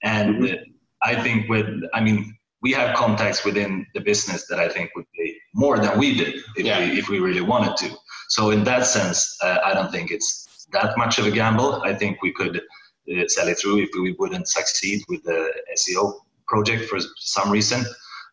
[0.04, 0.54] And Mhm.
[0.54, 0.58] uh,
[1.04, 5.06] I think with, I mean, we have contacts within the business that I think would
[5.18, 6.80] pay more than we did if Yeah.
[6.80, 7.90] we if we really wanted to.
[8.30, 10.41] So in that sense, uh, I don't think it's
[10.72, 11.82] that much of a gamble.
[11.84, 16.14] I think we could uh, sell it through if we wouldn't succeed with the SEO
[16.48, 17.84] project for some reason.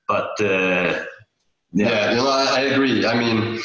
[0.07, 1.05] But uh,
[1.72, 3.07] Yeah, you know, I, I agree.
[3.07, 3.61] I mean,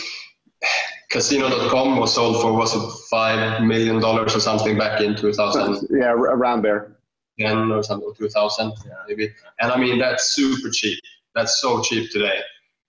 [1.09, 5.87] casino.com was sold for was it five million dollars or something back in 2000?
[5.89, 6.97] yeah, around there.
[7.39, 8.73] or something, 2000
[9.07, 9.33] maybe.
[9.59, 10.99] And I mean, that's super cheap.
[11.35, 12.39] That's so cheap today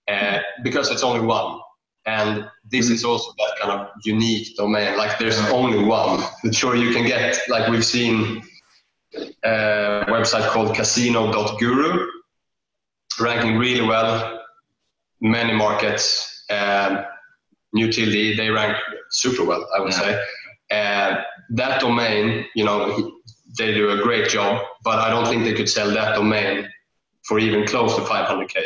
[0.07, 1.59] uh, because it's only one.
[2.05, 4.97] And this is also that kind of unique domain.
[4.97, 6.23] Like there's only one.
[6.51, 8.43] Sure, you can get like we've seen
[9.43, 12.07] uh, a website called Casino.guru
[13.19, 14.41] ranking really well
[15.21, 16.43] many markets.
[16.49, 17.05] Um,
[17.73, 18.77] New TLD, they rank
[19.09, 19.99] super well, I would Yeah.
[19.99, 20.21] say.
[20.69, 21.17] And
[21.51, 23.19] that domain, you know,
[23.57, 26.69] they do a great job, but I don't think they could sell that domain
[27.27, 28.63] for even close to 500k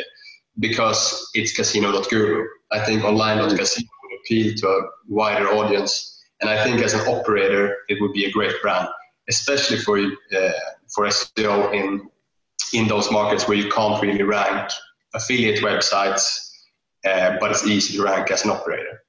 [0.58, 2.46] because it's casino.guru.
[2.72, 7.76] I think online.casino would appeal to a wider audience, and I think as an operator,
[7.88, 8.88] it would be a great brand,
[9.28, 10.50] especially for uh,
[10.94, 12.08] for SEO in
[12.72, 14.70] in those markets where you can't really rank
[15.14, 16.22] affiliate websites,
[17.04, 19.02] uh, but it's easy to rank as an operator.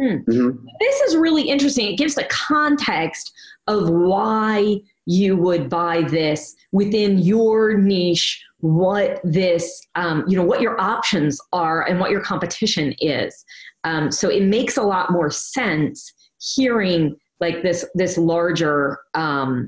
[0.00, 0.56] Mhm.
[0.80, 1.86] This is really interesting.
[1.92, 3.32] It gives the context
[3.66, 10.62] of why you would buy this within your niche, what this, um, you know, what
[10.62, 13.44] your options are and what your competition is.
[13.84, 19.66] Um, so it makes a lot more sense hearing like this this larger um,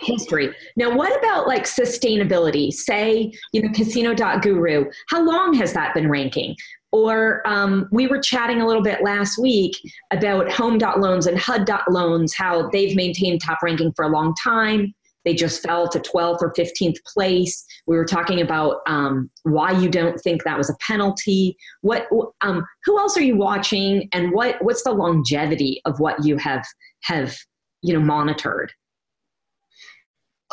[0.00, 0.52] history.
[0.76, 2.72] Now, what about like sustainability?
[2.72, 6.56] Say, you know, casino.guru, how long has that been ranking?
[6.94, 9.74] or um, we were chatting a little bit last week
[10.10, 15.62] about home.loans and hud.loans how they've maintained top ranking for a long time they just
[15.62, 20.44] fell to 12th or 15th place we were talking about um, why you don't think
[20.44, 22.06] that was a penalty what
[22.40, 26.64] um, who else are you watching and what what's the longevity of what you have
[27.02, 27.36] have
[27.82, 28.72] you know monitored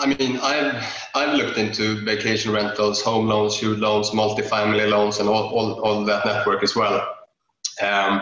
[0.01, 5.27] I mean, I've I've looked into vacation rentals, home loans, student loans, multifamily loans, and
[5.27, 7.05] all, all, all that network as well.
[7.81, 8.21] Um,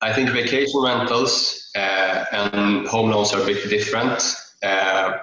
[0.00, 4.22] I think vacation rentals uh, and home loans are a bit different.
[4.62, 5.18] Uh,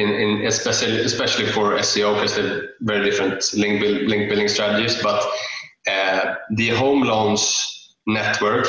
[0.00, 5.00] in, in especially especially for SEO because they're very different link link building strategies.
[5.02, 5.20] But
[5.86, 7.42] uh, the home loans
[8.06, 8.66] network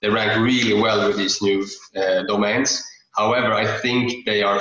[0.00, 1.64] they rank really well with these new
[1.96, 2.82] uh, domains
[3.16, 4.60] However, I think they are,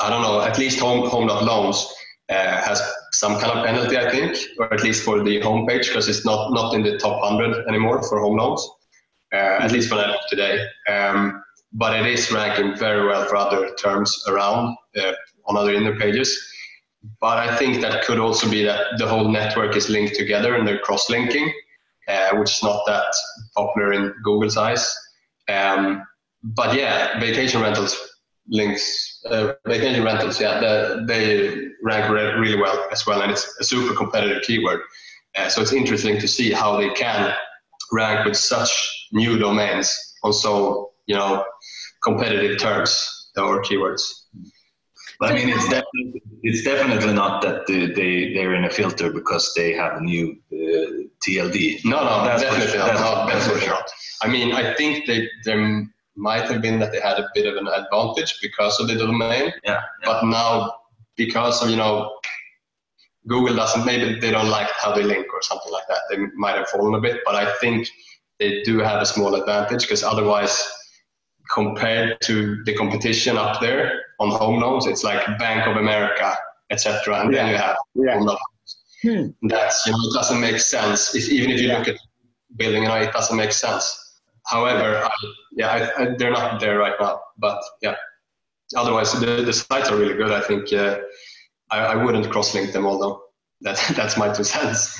[0.00, 1.86] I don't know, at least home, home loans
[2.28, 6.08] uh, has some kind of penalty, I think, or at least for the homepage, because
[6.08, 8.68] it's not, not in the top 100 anymore for home loans,
[9.32, 10.66] uh, at least when I look today.
[10.88, 11.41] Um,
[11.72, 15.12] but it is ranking very well for other terms around uh,
[15.46, 16.38] on other inner pages.
[17.20, 20.66] But I think that could also be that the whole network is linked together and
[20.66, 21.52] they're cross-linking,
[22.08, 23.12] uh, which is not that
[23.56, 24.94] popular in Google's eyes.
[25.48, 26.04] Um,
[26.42, 27.96] but yeah, vacation rentals
[28.48, 33.56] links, uh, vacation rentals, yeah, the, they rank re- really well as well, and it's
[33.60, 34.80] a super competitive keyword.
[35.36, 37.32] Uh, so it's interesting to see how they can
[37.92, 41.44] rank with such new domains on so you know
[42.02, 44.02] competitive terms or keywords.
[45.20, 49.52] I mean, it's definitely it's definitely not that they, they they're in a filter because
[49.54, 51.84] they have a new uh, TLD.
[51.84, 52.86] No, no, that's definitely not.
[52.88, 53.78] That's, no, that's for sure.
[54.22, 55.86] I mean, I think they they're
[56.16, 59.52] might have been that they had a bit of an advantage because of the domain.
[59.64, 59.80] Yeah, yeah.
[60.04, 60.74] But now,
[61.16, 62.18] because of you know,
[63.26, 66.00] Google doesn't maybe they don't like how they link or something like that.
[66.10, 67.88] They might have fallen a bit, but I think
[68.38, 70.68] they do have a small advantage because otherwise,
[71.52, 76.36] compared to the competition up there on home loans, it's like Bank of America,
[76.70, 77.20] etc.
[77.20, 77.42] And yeah.
[77.42, 78.14] then you have yeah.
[78.14, 78.38] home loans.
[79.02, 79.48] Hmm.
[79.48, 81.14] That's you know it doesn't make sense.
[81.14, 81.78] If, even if you yeah.
[81.78, 81.96] look at
[82.56, 84.20] building, you know, it doesn't make sense.
[84.46, 85.10] However, I,
[85.52, 87.20] yeah, I, I, they're not there right now.
[87.38, 87.96] But yeah,
[88.76, 90.30] otherwise the, the sites are really good.
[90.30, 90.98] I think uh,
[91.70, 93.22] I, I wouldn't cross-link them, although
[93.62, 94.98] that, that's my two cents.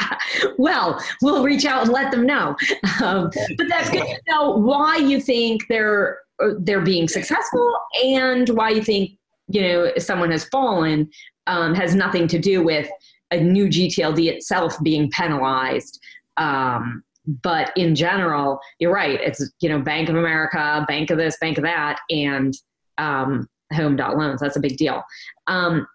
[0.58, 2.56] well, we'll reach out and let them know.
[3.02, 6.20] Um, but that's good to know why you think they're
[6.60, 9.12] they're being successful and why you think
[9.48, 11.08] you know someone has fallen
[11.46, 12.88] um, has nothing to do with
[13.30, 16.00] a new GTLD itself being penalized.
[16.36, 21.36] Um, but in general you're right it's you know bank of america bank of this
[21.40, 22.54] bank of that and
[22.98, 25.02] um, home loans that's a big deal
[25.46, 25.86] um,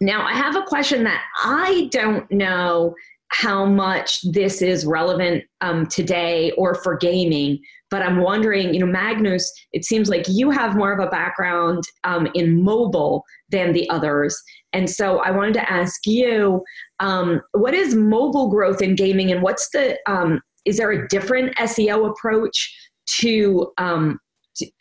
[0.00, 2.94] now i have a question that i don't know
[3.40, 7.58] how much this is relevant um, today or for gaming.
[7.88, 11.84] But i'm wondering you know magnus it seems like you have more of a background
[12.04, 14.36] um, in mobile than the others.
[14.72, 16.62] And so i wanted to ask you
[17.00, 21.54] um, what is mobile growth in gaming and what's the um, is there a different
[21.56, 22.76] SEO approach
[23.20, 24.18] to, um,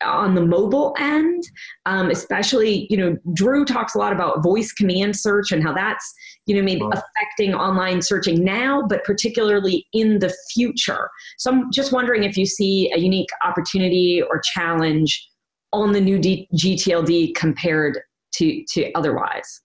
[0.04, 1.44] on the mobile end,
[1.86, 6.14] um, especially you know Drew talks a lot about voice command search and how that's
[6.46, 11.10] you know maybe affecting online searching now, but particularly in the future.
[11.38, 15.28] So I'm just wondering if you see a unique opportunity or challenge
[15.74, 18.00] on the new D- GTLD compared
[18.36, 19.62] to to otherwise.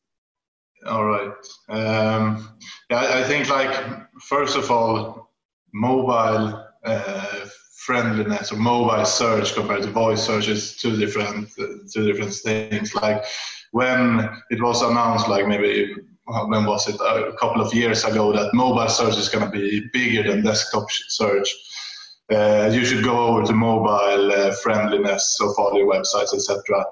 [0.87, 1.33] All right.
[1.69, 3.73] Um, yeah, I think like
[4.23, 5.33] first of all,
[5.75, 12.07] mobile uh, friendliness or mobile search compared to voice search is two different uh, two
[12.11, 12.95] different things.
[12.95, 13.25] Like
[13.73, 15.95] when it was announced, like maybe
[16.47, 19.89] when was it a couple of years ago that mobile search is going to be
[19.93, 21.49] bigger than desktop search.
[22.33, 26.85] Uh, you should go over to mobile uh, friendliness of all your websites, etc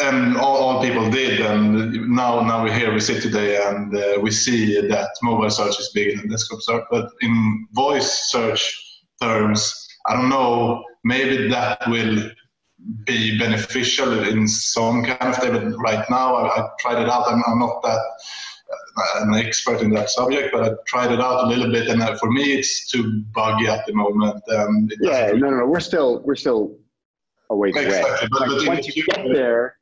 [0.00, 1.40] and all, all, people did.
[1.40, 5.78] And now, now we're here, we sit today, and uh, we see that mobile search
[5.80, 6.84] is bigger than desktop search.
[6.90, 10.84] But in voice search terms, I don't know.
[11.04, 12.30] Maybe that will
[13.04, 15.50] be beneficial in some kind of way.
[15.50, 17.28] But right now, I, I tried it out.
[17.28, 18.00] I'm, I'm not that
[18.70, 22.02] uh, an expert in that subject, but I tried it out a little bit, and
[22.02, 24.42] uh, for me, it's too buggy at the moment.
[24.50, 26.76] Um, yeah, no, no, no, we're still we're still
[27.50, 28.10] a ways exactly.
[28.10, 28.28] away.
[28.30, 29.76] But, but once you get there,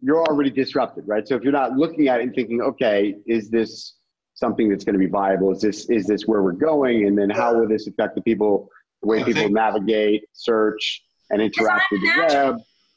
[0.00, 1.26] you're already disrupted, right?
[1.26, 3.94] So if you're not looking at it and thinking, okay, is this
[4.34, 5.52] something that's going to be viable?
[5.52, 7.06] Is this is this where we're going?
[7.06, 8.68] And then how will this affect the people,
[9.02, 12.56] the way people navigate, search, and interact with the web?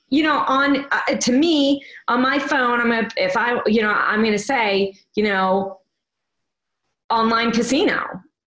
[0.09, 3.91] You know, on uh, to me on my phone, I'm gonna if I you know
[3.91, 5.79] I'm gonna say you know
[7.09, 8.03] online casino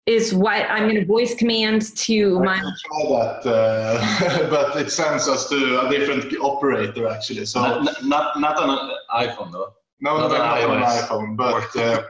[0.05, 2.59] is what I'm going to voice command to I my.
[2.59, 7.45] can try that, uh, but it sends us to a different operator actually.
[7.45, 9.73] So Not, not, not on an iPhone though.
[10.01, 11.01] no, not not, on on iOS.
[11.03, 12.03] iPhone, but uh,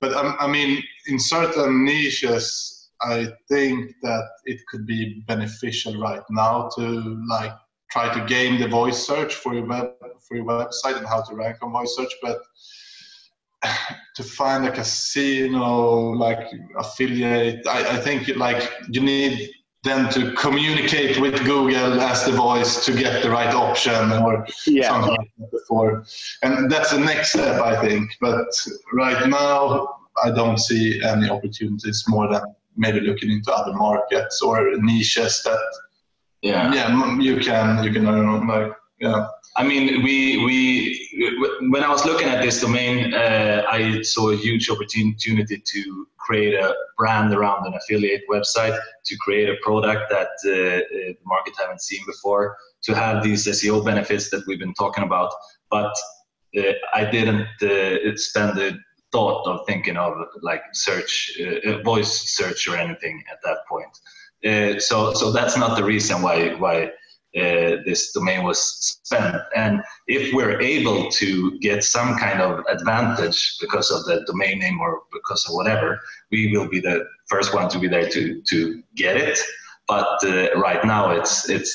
[0.00, 2.71] but um, I mean, in certain niches,
[3.04, 7.52] I think that it could be beneficial right now to like
[7.90, 9.92] try to game the voice search for your web
[10.26, 12.38] for your website and how to rank on voice search, but
[14.16, 16.48] to find a casino like
[16.78, 19.50] affiliate, I, I think like you need
[19.82, 24.88] them to communicate with Google as the voice to get the right option or Yeah.
[24.88, 26.04] something like that before.
[26.42, 28.10] And that's the next step, I think.
[28.20, 28.46] But
[28.92, 29.88] right now,
[30.22, 32.42] I don't see any opportunities more than
[32.76, 35.58] maybe looking into other markets or niches that,
[36.42, 36.72] Yeah.
[36.74, 39.26] yeah, you can, you can learn on, like, yeah.
[39.56, 40.16] I mean, we
[40.46, 40.56] we
[41.68, 46.54] when I was looking at this domain, uh, I saw a huge opportunity to create
[46.54, 50.80] a brand around an affiliate website, to create a product that uh, uh,
[51.18, 55.30] the market haven't seen before, to have these SEO benefits that we've been talking about.
[55.68, 55.92] But
[56.56, 58.78] uh, I didn't uh, spend the
[59.12, 63.98] thought of thinking of like search, uh, uh, voice search or anything at that point.
[64.44, 66.90] Uh, so so that's not the reason why why
[67.34, 68.60] uh, this domain was
[69.04, 69.36] spent.
[69.56, 74.80] And if we're able to get some kind of advantage because of the domain name
[74.80, 75.98] or because of whatever,
[76.30, 79.38] we will be the first one to be there to to get it.
[79.88, 81.70] But uh, right now, it's it's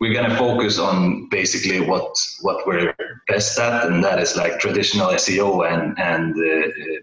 [0.00, 2.94] we're gonna focus on basically what what we're
[3.28, 7.00] best at, and that is like traditional SEO and and uh, uh,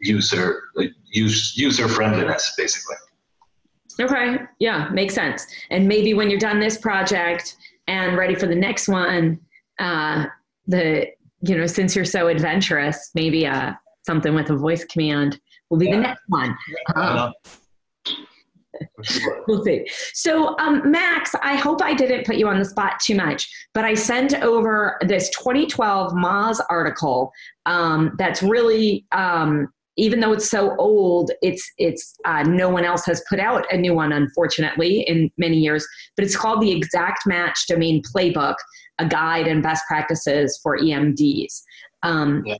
[0.00, 2.96] user uh, use, user friendliness, basically.
[4.00, 5.46] Okay, yeah, makes sense.
[5.70, 7.56] And maybe when you're done this project
[7.86, 9.40] and ready for the next one,
[9.78, 10.26] uh,
[10.66, 11.06] the
[11.42, 13.72] you know since you're so adventurous, maybe uh,
[14.06, 16.56] something with a voice command will be the next one.
[16.96, 17.32] Um?
[19.46, 19.86] We'll see.
[20.12, 23.84] So, um, Max, I hope I didn't put you on the spot too much, but
[23.84, 27.32] I sent over this 2012 Moz article
[27.66, 33.04] um, that's really, um, even though it's so old, it's it's uh, no one else
[33.06, 35.86] has put out a new one, unfortunately, in many years.
[36.16, 38.56] But it's called the Exact Match Domain Playbook:
[38.98, 41.62] A Guide and Best Practices for EMDs.
[42.02, 42.56] Um, Yeah.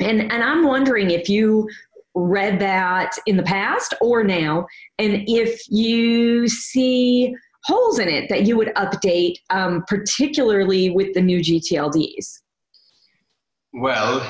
[0.00, 1.68] And and I'm wondering if you
[2.14, 4.66] read that in the past or now,
[4.98, 7.34] and if you see
[7.64, 12.40] holes in it that you would update, um, particularly with the new GTLDs.
[13.72, 14.20] Well,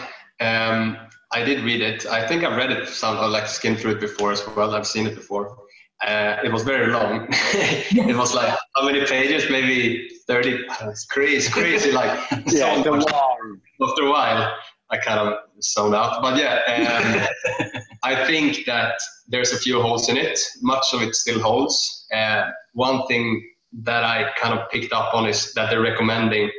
[0.40, 0.96] um,
[1.32, 2.06] I did read it.
[2.06, 4.74] I think I've read it, somehow, like skimmed through it before as well.
[4.74, 5.56] I've seen it before.
[6.04, 7.26] Uh, it was very long.
[7.30, 9.50] it was like how many pages?
[9.50, 10.58] Maybe thirty.
[10.82, 11.92] It's crazy, crazy.
[11.92, 13.12] Like Yeah, so it's a much.
[13.12, 13.60] long.
[13.82, 14.54] After a while,
[14.90, 16.20] I kind of zoned out.
[16.20, 18.94] But yeah, um, I think that
[19.28, 20.38] there's a few holes in it.
[20.62, 22.06] Much of it still holds.
[22.14, 23.46] Uh, one thing
[23.82, 26.50] that I kind of picked up on is that they're recommending,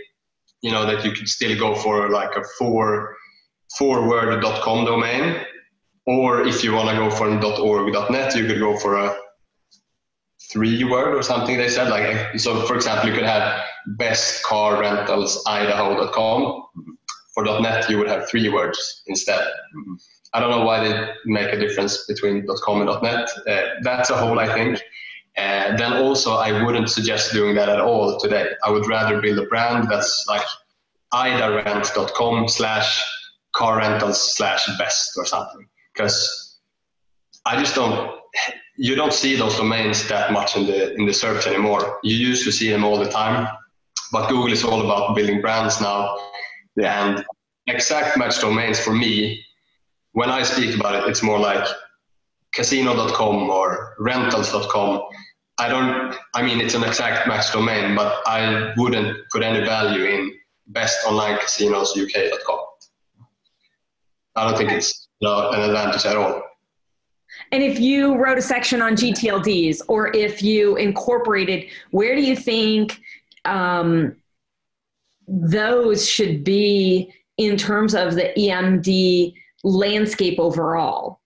[0.61, 3.15] you know, that you could still go for like a four
[3.77, 5.45] forward.com domain,
[6.05, 9.15] or if you want to go for .org.net, you could go for a
[10.51, 11.57] three word or something.
[11.57, 12.65] They said like so.
[12.65, 13.63] For example, you could have
[13.97, 16.63] best car rentals idaho.com.
[17.33, 19.47] For .net, you would have three words instead.
[20.33, 23.29] I don't know why they make a difference between .com and .net.
[23.47, 24.81] Uh, that's a hole, I think.
[25.37, 28.47] Uh, then also, I wouldn't suggest doing that at all today.
[28.65, 30.45] I would rather build a brand that's like
[31.13, 33.01] idarent.com slash
[33.53, 35.67] car rentals slash best or something.
[35.93, 36.59] Because
[37.45, 38.19] I just don't,
[38.77, 41.99] you don't see those domains that much in the in the search anymore.
[42.03, 43.47] You used to see them all the time,
[44.11, 46.17] but Google is all about building brands now.
[46.77, 47.25] And
[47.67, 49.43] exact match domains for me,
[50.13, 51.67] when I speak about it, it's more like
[52.53, 55.03] casino.com or rentals.com.
[55.57, 60.05] I don't, I mean, it's an exact match domain, but I wouldn't put any value
[60.05, 60.33] in
[60.71, 62.59] bestonlinecasinosuk.com.
[64.35, 66.41] I don't think it's you an advantage at all.
[67.51, 72.35] And if you wrote a section on GTLDs, or if you incorporated, where do you
[72.35, 72.99] think
[73.45, 74.15] um,
[75.31, 81.21] those should be in terms of the EMD landscape overall?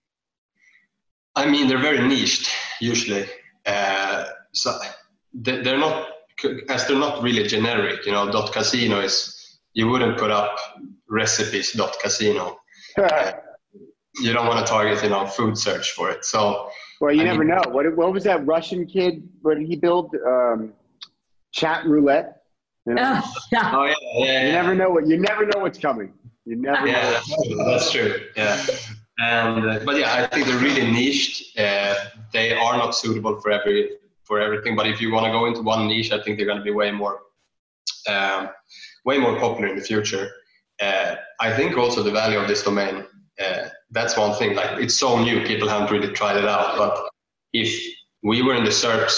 [1.36, 2.49] I mean, they're very niched
[2.80, 3.26] usually.
[3.66, 4.78] Uh, so
[5.34, 6.08] they- they're not,
[6.70, 8.06] as they're not really generic.
[8.06, 10.56] You know, dot casino is you wouldn't put up
[11.10, 12.58] recipes dot casino.
[14.22, 16.24] You don't want to target, you know, food search for it.
[16.24, 16.70] So
[17.01, 17.64] well, you I never mean- know.
[17.70, 19.28] What, what was that Russian kid?
[19.41, 20.16] What did he build?
[20.26, 20.74] Um,
[21.51, 22.43] chat roulette.
[22.86, 23.22] You, know?
[23.24, 23.72] Oh, yeah.
[23.76, 24.52] Oh yeah, yeah, you yeah.
[24.52, 26.14] never know what you never know what's coming.
[26.46, 27.12] You never Yeah, know.
[27.12, 27.58] that's true.
[27.66, 28.20] That's true.
[28.36, 28.66] Yeah.
[29.18, 31.58] And uh, but yeah, I think they're really niched.
[31.58, 31.96] Uh,
[32.32, 33.92] they are not suitable for every
[34.24, 34.76] for everything.
[34.76, 36.72] But if you want to go into one niche, I think they're going to be
[36.72, 37.22] way more
[38.08, 38.50] um,
[39.06, 40.30] way more popular in the future.
[40.82, 43.06] Uh, I think also the value of this domain.
[43.40, 44.56] Uh, that's one thing.
[44.56, 46.78] Like it's so new, people haven't really tried it out.
[46.78, 47.10] But
[47.54, 47.70] if
[48.24, 49.12] we were in the search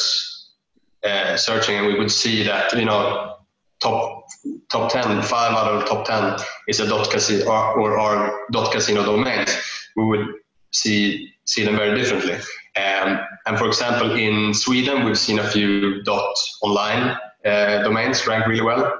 [1.03, 3.36] uh, searching and we would see that you know
[3.80, 4.25] top
[4.69, 8.71] top 10 five out of top 10 is a dot casino or, or are dot
[8.71, 9.55] casino domains.
[9.95, 10.28] We would
[10.71, 12.36] see see them very differently.
[12.75, 18.45] Um, and for example in sweden we've seen a few dot online uh, domains rank
[18.47, 18.93] really well.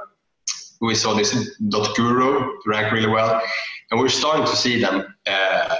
[0.82, 3.42] We saw this dot guru rank really well
[3.92, 5.76] and we're starting to see them uh,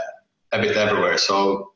[0.52, 1.18] a bit everywhere.
[1.18, 1.72] So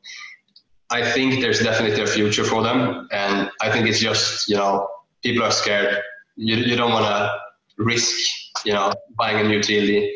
[0.90, 4.88] I think there's definitely a future for them, and I think it's just you know
[5.22, 6.02] people are scared.
[6.36, 7.38] You, you don't want to
[7.78, 8.14] risk
[8.64, 10.12] you know buying a new TLD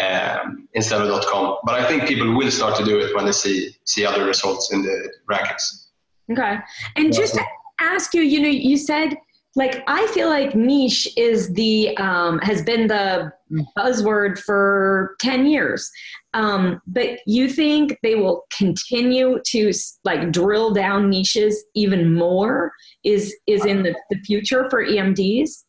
[0.00, 3.32] um, instead of .com, but I think people will start to do it when they
[3.32, 5.88] see see other results in the rankings.
[6.30, 6.58] Okay,
[6.96, 7.44] and just to
[7.80, 9.16] ask you, you know, you said
[9.56, 13.32] like I feel like niche is the um, has been the
[13.76, 15.90] buzzword for ten years.
[16.32, 19.72] Um, but you think they will continue to
[20.04, 22.72] like drill down niches even more?
[23.04, 25.64] Is is in the, the future for EMDs?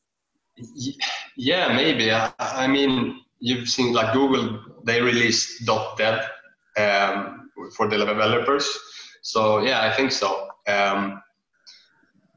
[1.36, 2.12] Yeah, maybe.
[2.12, 5.66] I, I mean, you've seen like Google they released
[5.98, 6.24] .dev
[6.78, 8.68] um, for the developers.
[9.22, 10.50] So yeah, I think so.
[10.68, 11.22] Um,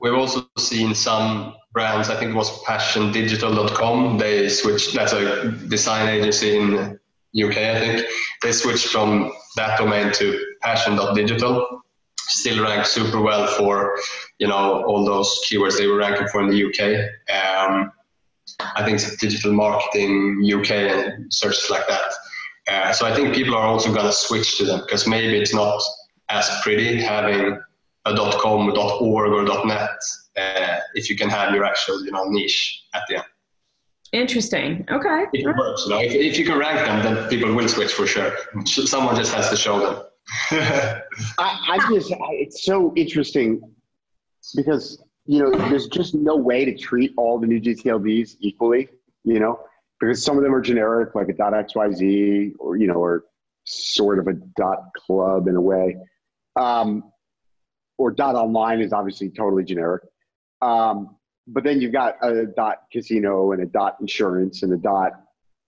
[0.04, 2.10] we've also seen some brands.
[2.10, 4.18] I think it was PassionDigital.com.
[4.18, 4.94] They switched.
[4.94, 6.98] That's a design agency in
[7.34, 8.06] UK, I think.
[8.42, 11.80] They switched from that domain to passion.digital.
[12.18, 13.96] Still ranked super well for,
[14.38, 16.80] you know, all those keywords they were ranking for in the UK.
[17.34, 17.90] Um,
[18.76, 22.12] I think digital marketing UK and searches like that.
[22.68, 25.54] Uh, so I think people are also going to switch to them because maybe it's
[25.54, 25.80] not
[26.28, 27.58] as pretty having
[28.06, 29.88] a .com, .org, or .net
[30.36, 33.24] uh, if you can have your actual, you know, niche at the end.
[34.12, 34.84] Interesting.
[34.90, 35.24] Okay.
[35.32, 35.84] It works.
[35.86, 38.36] You know, if, if you can rank them, then people will switch for sure.
[38.64, 40.02] Someone just has to show them.
[41.38, 43.60] I, I just, I, it's so interesting
[44.54, 48.88] because you know there's just no way to treat all the new GTLDs equally.
[49.24, 49.60] You know,
[49.98, 53.24] because some of them are generic, like a .xyz, or you know, or
[53.64, 55.96] sort of a dot club in a way,
[56.56, 57.02] um,
[57.98, 60.02] or dot online is obviously totally generic.
[60.62, 61.16] Um,
[61.46, 65.12] but then you've got a dot casino and a dot insurance and a dot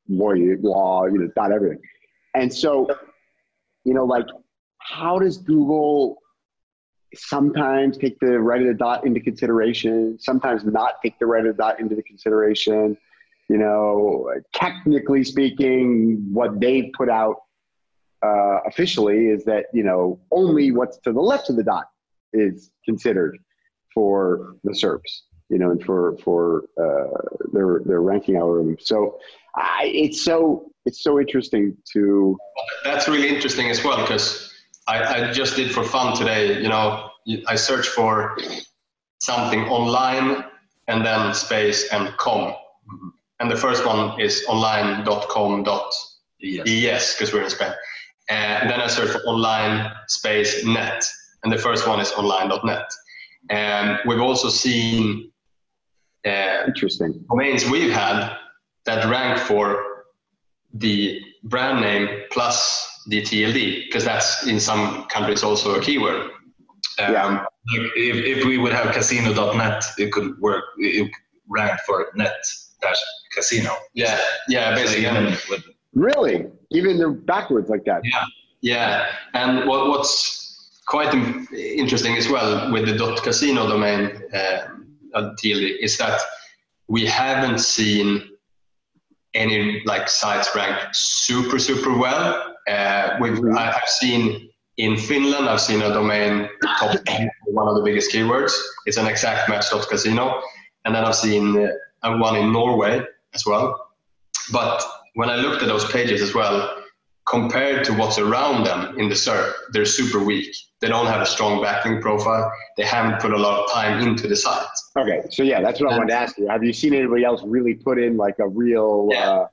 [0.08, 1.80] lawyer law, you know, dot everything.
[2.34, 2.88] And so,
[3.84, 4.26] you know, like
[4.78, 6.18] how does Google
[7.14, 11.56] sometimes take the right of the dot into consideration, sometimes not take the right of
[11.56, 12.96] the dot into the consideration?
[13.48, 17.36] You know, technically speaking, what they've put out
[18.24, 21.86] uh, officially is that, you know, only what's to the left of the dot
[22.36, 23.38] is considered
[23.94, 28.76] for the SERPs you know, and for for uh, their their ranking algorithm.
[28.80, 29.18] So
[29.54, 32.36] I, it's so it's so interesting to.
[32.84, 34.52] That's really interesting as well because
[34.88, 36.60] I, I just did for fun today.
[36.60, 37.10] You know,
[37.46, 38.36] I search for
[39.20, 40.44] something online
[40.88, 43.08] and then space and com, mm-hmm.
[43.40, 45.92] and the first one is online.com dot
[46.38, 47.72] yes because we're in Spain.
[48.28, 51.04] And then I search for online space net,
[51.46, 52.90] and the first one is online.net.
[53.50, 55.30] And we've also seen
[56.26, 57.24] uh, Interesting.
[57.30, 58.36] domains we've had
[58.84, 60.06] that rank for
[60.74, 66.22] the brand name plus the TLD, because that's in some countries also a keyword.
[66.98, 67.44] Um, yeah.
[67.94, 70.64] If, if we would have casino.net, it could work.
[70.78, 71.08] It
[71.48, 72.34] rank for net
[72.82, 72.96] dash
[73.32, 73.70] casino.
[73.94, 74.18] Yeah,
[74.48, 75.64] yeah, basically.
[75.94, 76.46] really?
[76.72, 78.00] Even they're backwards like that?
[78.02, 78.24] Yeah,
[78.62, 79.06] yeah.
[79.34, 80.45] And what, what's
[80.86, 81.12] quite
[81.52, 84.68] interesting as well with the dot .casino domain, uh,
[85.14, 86.20] until is that
[86.88, 88.30] we haven't seen
[89.34, 92.54] any like sites rank super super well.
[92.68, 93.58] Uh, we've mm-hmm.
[93.58, 96.96] I've seen in Finland I've seen a domain top
[97.46, 98.52] one of the biggest keywords.
[98.86, 100.40] It's an exact match dot casino,
[100.84, 101.68] and then I've seen
[102.02, 103.02] uh, one in Norway
[103.34, 103.90] as well.
[104.52, 104.82] But
[105.14, 106.82] when I looked at those pages as well,
[107.26, 110.54] compared to what's around them in the SERP, they're super weak.
[110.80, 112.52] They don't have a strong backlink profile.
[112.76, 114.66] They haven't put a lot of time into the site.
[114.96, 116.48] Okay, so yeah, that's what and, I wanted to ask you.
[116.48, 119.46] Have you seen anybody else really put in like a real yeah, uh,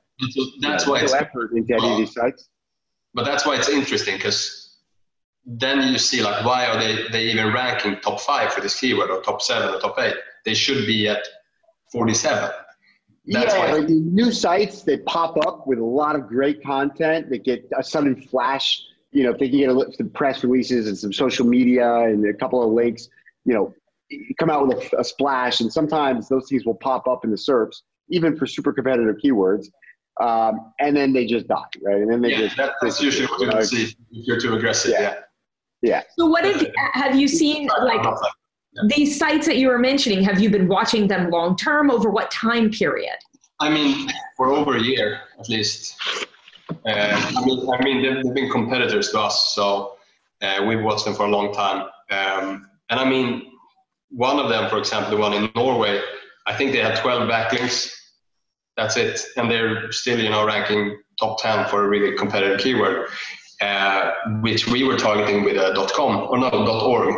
[0.60, 2.48] that's why it's, effort into any of these sites?
[3.12, 4.78] But that's why it's interesting because
[5.44, 9.10] then you see like why are they they even ranking top five for this keyword
[9.10, 10.14] or top seven or top eight?
[10.44, 11.26] They should be at
[11.92, 12.50] 47
[13.26, 17.44] that's yeah, like new sites that pop up with a lot of great content that
[17.44, 18.82] get a sudden flash
[19.14, 22.26] you know, if they can get a, some press releases and some social media and
[22.26, 23.08] a couple of links,
[23.44, 23.72] you know,
[24.38, 25.60] come out with a, a splash.
[25.60, 29.66] And sometimes those things will pop up in the SERPs, even for super competitive keywords.
[30.20, 31.96] Um, and then they just die, right?
[31.96, 34.54] And then they yeah, just that, that's usually what you know, see if you're too
[34.54, 34.92] aggressive.
[34.92, 35.00] Yeah.
[35.00, 35.14] Yeah.
[35.82, 36.02] yeah.
[36.18, 38.04] So what have have you seen like
[38.88, 40.22] these sites that you were mentioning?
[40.24, 43.16] Have you been watching them long term over what time period?
[43.60, 45.96] I mean, for over a year at least.
[46.86, 49.96] Uh, I mean, I mean, they've, they've been competitors to us, so
[50.42, 51.86] uh, we've watched them for a long time.
[52.10, 53.52] Um, and I mean,
[54.10, 56.00] one of them, for example, the one in Norway,
[56.46, 57.92] I think they had 12 backlinks.
[58.76, 63.08] That's it, and they're still, you know, ranking top 10 for a really competitive keyword,
[63.60, 67.14] uh, which we were targeting with a .com or no .org.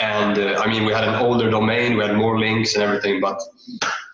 [0.00, 3.20] And uh, I mean, we had an older domain, we had more links and everything,
[3.20, 3.40] but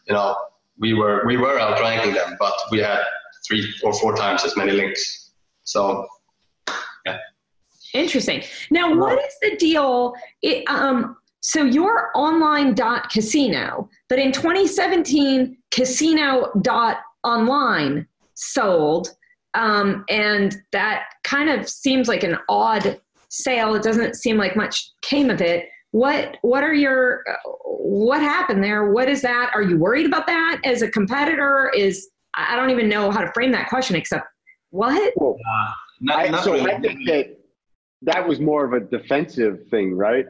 [0.06, 0.36] you know,
[0.78, 3.00] we were we were outranking them, but we had
[3.46, 5.32] three or four times as many links.
[5.64, 6.06] So,
[7.06, 7.18] yeah.
[7.94, 8.42] Interesting.
[8.70, 10.14] Now, what is the deal?
[10.42, 19.08] It, um, so you're online.casino, but in 2017, casino dot online sold.
[19.54, 23.00] Um, and that kind of seems like an odd
[23.32, 23.74] sale.
[23.74, 25.68] It doesn't seem like much came of it.
[25.90, 28.92] What what are your what happened there?
[28.92, 29.50] What is that?
[29.54, 31.70] Are you worried about that as a competitor?
[31.76, 34.26] Is I don't even know how to frame that question except
[34.70, 35.12] what?
[35.16, 35.70] Well, Uh,
[36.00, 36.72] not, I, not so really.
[36.72, 37.38] I think that
[38.02, 40.26] that was more of a defensive thing, right?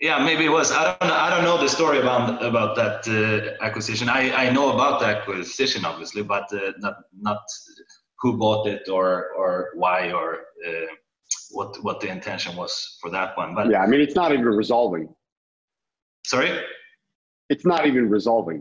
[0.00, 0.72] Yeah, maybe it was.
[0.72, 1.14] I don't know.
[1.14, 4.08] I don't know the story about about that uh, acquisition.
[4.08, 7.42] I, I know about the acquisition, obviously, but uh, not not
[8.24, 9.08] who bought it or
[9.40, 10.28] or why or
[10.66, 10.90] uh,
[11.50, 13.54] what what the intention was for that one.
[13.54, 15.06] But Yeah, I mean, it's not even resolving.
[16.26, 16.50] sorry.
[17.50, 18.60] It's not even resolving.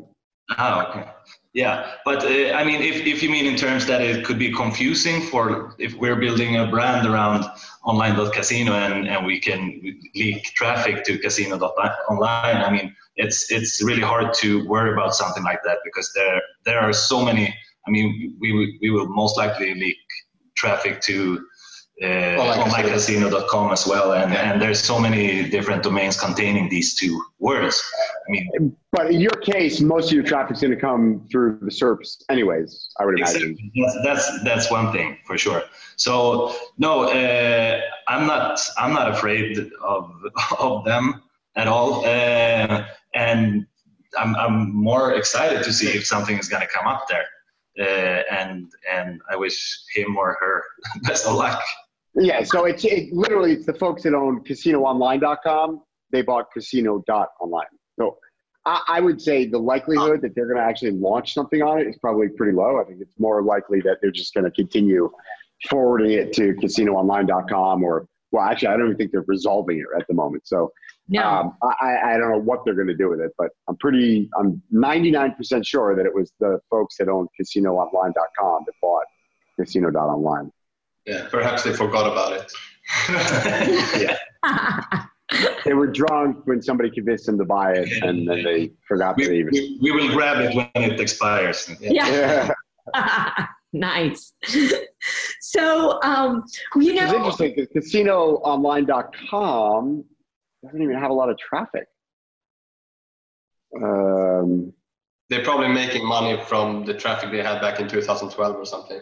[0.58, 1.06] Oh, okay.
[1.54, 4.52] Yeah, but uh, I mean, if, if you mean in terms that it could be
[4.52, 7.46] confusing for if we're building a brand around
[7.86, 9.62] online.casino and, and we can
[10.16, 15.62] leak traffic to casino.online, I mean, it's it's really hard to worry about something like
[15.68, 17.46] that because there there are so many.
[17.88, 19.98] I mean, we would- we will most likely leak
[20.56, 21.46] traffic to
[22.02, 23.30] uh, Online casino.
[23.30, 27.84] onlinecasino.com as well, and, and there's so many different domains containing these two words.
[28.28, 31.70] I mean, But in your case, most of your traffic's going to come through the
[31.70, 32.90] SERPs, anyways.
[33.00, 33.52] I would imagine.
[33.52, 33.72] Exactly.
[33.86, 35.62] That's, that's that's one thing for sure.
[35.96, 40.12] So no, uh, I'm not I'm not afraid of
[40.60, 41.22] of them
[41.56, 43.68] at all, uh, and
[44.18, 47.26] I'm I'm more excited to see if something is gonna come up there,
[47.80, 50.64] Uh, and and I wish him or her
[51.04, 51.62] best of luck.
[52.16, 55.82] Yeah, so it's it, literally it's the folks that own CasinoOnline.com.
[56.12, 57.66] They bought Casino.online.
[57.98, 58.18] So
[58.66, 61.88] I, I would say the likelihood that they're going to actually launch something on it
[61.88, 62.80] is probably pretty low.
[62.80, 65.10] I think it's more likely that they're just going to continue
[65.70, 70.08] forwarding it to CasinoOnline.com or well, actually, I don't even think they're resolving it at
[70.08, 70.48] the moment.
[70.48, 70.72] So
[71.10, 71.22] No.
[71.22, 74.30] um, I, I don't know what they're going to do with it, but I'm pretty,
[74.40, 79.04] I'm 99% sure that it was the folks that own CasinoOnline.com that bought
[79.60, 80.52] Casino.online.
[81.06, 82.52] Yeah, perhaps they forgot about it.
[84.02, 84.18] yeah.
[85.66, 89.26] They were drunk when somebody convinced them to buy it, and then they forgot We,
[89.26, 89.50] to even.
[89.52, 91.72] we, we will grab it when it expires.
[91.80, 92.52] yeah.
[92.94, 94.34] Yeah, nice.
[95.42, 96.44] So, um,
[96.76, 100.06] you it's know, interesting because CasinoOnline.com
[100.64, 101.88] doesn't even have a lot of traffic.
[103.82, 104.74] Um,
[105.30, 109.02] They're probably making money from the traffic they had back in 2012 or something.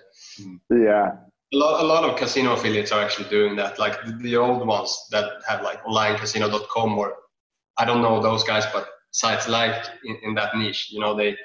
[0.69, 1.11] yeah,
[1.53, 3.79] A lot, a lot of casino affiliates are actually doing that.
[3.79, 7.15] Like the, the old ones that have like onlinecasino.com or
[7.77, 11.37] I don't know those guys, but sites like in, in that niche, you know, they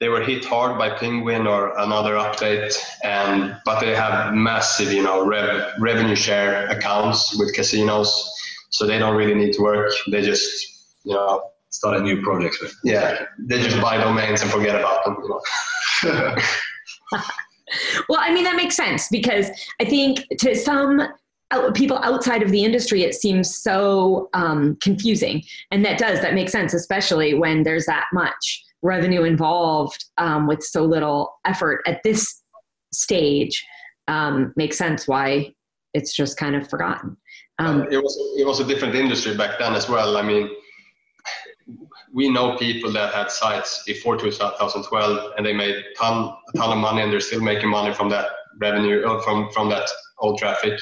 [0.00, 2.72] they were hit hard by Penguin or another update,
[3.02, 8.32] and but they have massive, you know, rev, revenue share accounts with casinos,
[8.70, 9.92] so they don't really need to work.
[10.10, 12.74] They just, you know, Start a new project with.
[12.82, 15.16] yeah, they just buy domains and forget about them.
[15.22, 16.36] You know.
[18.08, 21.02] well, I mean, that makes sense because I think to some
[21.74, 25.42] people outside of the industry, it seems so um, confusing.
[25.70, 30.62] And that does, that makes sense, especially when there's that much revenue involved um, with
[30.62, 32.42] so little effort at this
[32.92, 33.64] stage.
[34.08, 35.52] Um, makes sense why
[35.92, 37.16] it's just kind of forgotten.
[37.58, 40.16] Um, it was it was a different industry back then as well.
[40.16, 40.48] I mean,
[42.12, 46.78] we know people that had sites before 2012 and they made ton a ton of
[46.78, 48.26] money and they're still making money from that
[48.60, 49.88] revenue uh, from from that
[50.18, 50.78] old traffic.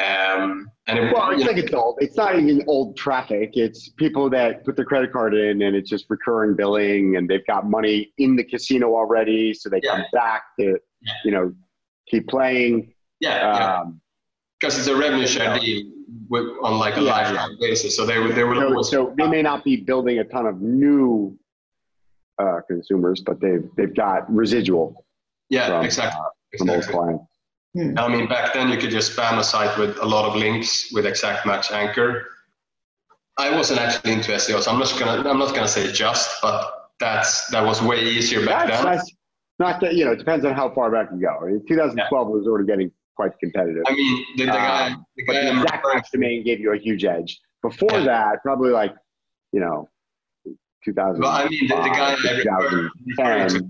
[0.00, 1.98] Um, and it, well, it's know, like it's old.
[2.00, 3.50] It's not even old traffic.
[3.52, 7.46] It's people that put their credit card in, and it's just recurring billing, and they've
[7.46, 10.78] got money in the casino already, so they come back to,
[11.22, 11.52] you know,
[12.08, 12.94] keep playing.
[13.20, 13.84] Yeah,
[14.58, 15.84] because um, it's a revenue share deal
[16.28, 17.68] with, on like a yeah, lifetime yeah.
[17.68, 17.96] basis.
[17.96, 20.60] So they would they would so, so they may not be building a ton of
[20.60, 21.38] new
[22.38, 25.04] uh, consumers, but they've they've got residual.
[25.48, 26.20] Yeah, from, exactly.
[26.20, 26.94] Uh, from exactly.
[26.94, 27.24] old clients.
[27.74, 27.98] Hmm.
[27.98, 30.92] I mean, back then you could just spam a site with a lot of links
[30.92, 32.26] with exact match anchor.
[33.38, 36.90] I wasn't actually into SEO, so I'm not gonna I'm not gonna say just, but
[36.98, 38.92] that's that was way easier back that's, then.
[38.92, 39.12] That's
[39.58, 41.46] not that you know, it depends on how far back you go.
[41.46, 42.34] In 2012 yeah.
[42.34, 42.90] was already getting
[43.20, 43.82] quite competitive.
[43.86, 46.78] I mean, the, the guy, um, the guy the exact match domain gave you a
[46.78, 47.38] huge edge.
[47.62, 48.04] Before yeah.
[48.04, 48.94] that, probably like
[49.52, 49.88] you know,
[50.84, 51.20] 2000.
[51.20, 53.68] Well, I mean, the, the guy I, to,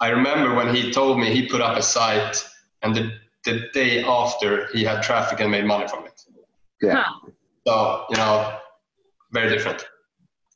[0.00, 2.36] I remember when he told me he put up a site,
[2.82, 3.12] and the
[3.44, 6.18] the day after he had traffic and made money from it.
[6.80, 7.04] Yeah.
[7.66, 8.56] So you know,
[9.32, 9.84] very different.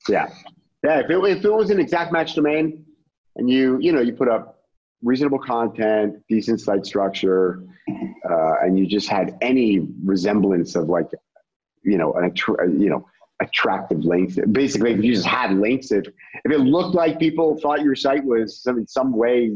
[0.09, 0.29] Yeah,
[0.83, 1.01] yeah.
[1.01, 2.87] If it, if it was an exact match domain,
[3.37, 4.63] and you you know you put up
[5.05, 11.07] reasonable content, decent site structure, uh, and you just had any resemblance of like,
[11.82, 12.34] you know, an
[12.80, 13.07] you know
[13.40, 14.38] attractive links.
[14.50, 16.07] Basically, if you just had links, if
[16.44, 19.52] if it looked like people thought your site was some in some way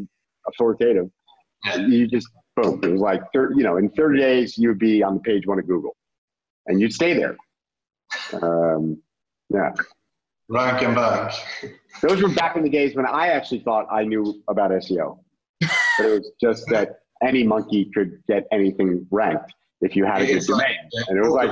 [0.46, 1.10] authoritative,
[1.88, 2.80] you just boom.
[2.82, 5.58] It was like you know, in 30 days you would be on the page one
[5.58, 5.96] of Google,
[6.66, 7.36] and you'd stay there.
[8.42, 9.00] Um,
[9.48, 9.72] yeah.
[10.50, 11.32] Rank and bank.
[12.00, 15.18] Those were back in the days when I actually thought I knew about SEO
[15.98, 20.26] but it was just that any monkey could get anything ranked if you had a
[20.26, 20.76] good domain.
[21.08, 21.50] and it was like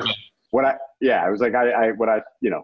[0.51, 2.63] what I yeah, it was like I, I what I you know,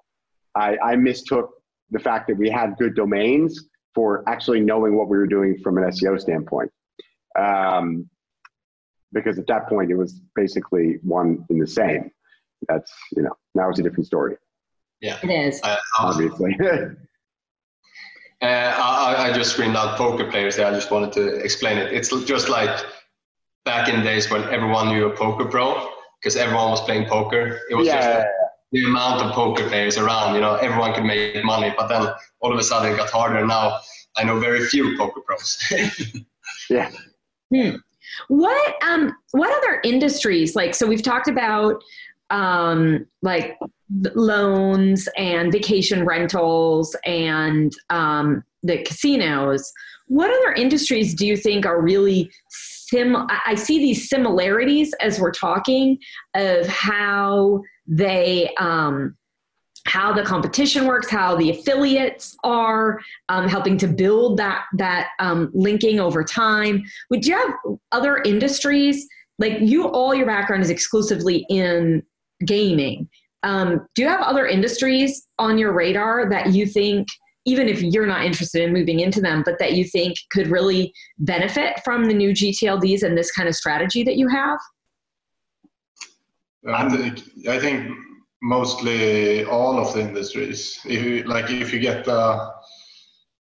[0.55, 1.51] I, I mistook
[1.91, 5.76] the fact that we had good domains for actually knowing what we were doing from
[5.78, 6.70] an SEO standpoint.
[7.39, 8.09] Um,
[9.12, 12.11] because at that point it was basically one in the same.
[12.68, 14.37] That's you know now it's a different story.
[15.01, 16.57] Yeah, it is uh, obviously.
[18.43, 20.66] Uh, I, I, just screamed out poker players there.
[20.66, 21.93] I just wanted to explain it.
[21.93, 22.84] It's just like
[23.64, 25.90] back in the days when everyone knew a poker pro
[26.20, 27.61] because everyone was playing poker.
[27.70, 28.26] It was yeah, just
[28.72, 30.34] the amount of poker players around.
[30.34, 32.09] You know, everyone could make money, but then
[32.40, 33.47] all of a sudden it got harder.
[33.47, 33.78] Now
[34.16, 35.59] I know very few poker pros.
[36.70, 36.90] yeah.
[37.55, 37.76] Hmm.
[38.28, 41.82] What um what other industries like so we've talked about
[42.30, 43.57] um like
[44.14, 49.72] loans and vacation rentals and um, the casinos.
[50.07, 53.16] What other industries do you think are really sim?
[53.47, 55.99] I see these similarities as we're talking
[56.34, 58.51] of how they.
[58.59, 59.16] Um,
[59.84, 65.51] how the competition works, how the affiliates are um, helping to build that that um,
[65.55, 66.84] linking over time.
[67.11, 67.51] Would you have
[67.90, 69.07] other industries
[69.40, 69.88] like you?
[69.88, 72.03] All your background is exclusively in
[72.47, 73.09] gaming.
[73.43, 77.09] Um, do you have other industries on your radar that you think,
[77.45, 80.93] even if you're not interested in moving into them, but that you think could really
[81.18, 84.59] benefit from the new GTLDs and this kind of strategy that you have?
[86.68, 87.90] I think, I think
[88.43, 90.80] mostly all of the industries.
[90.84, 92.51] If you, like if you get uh,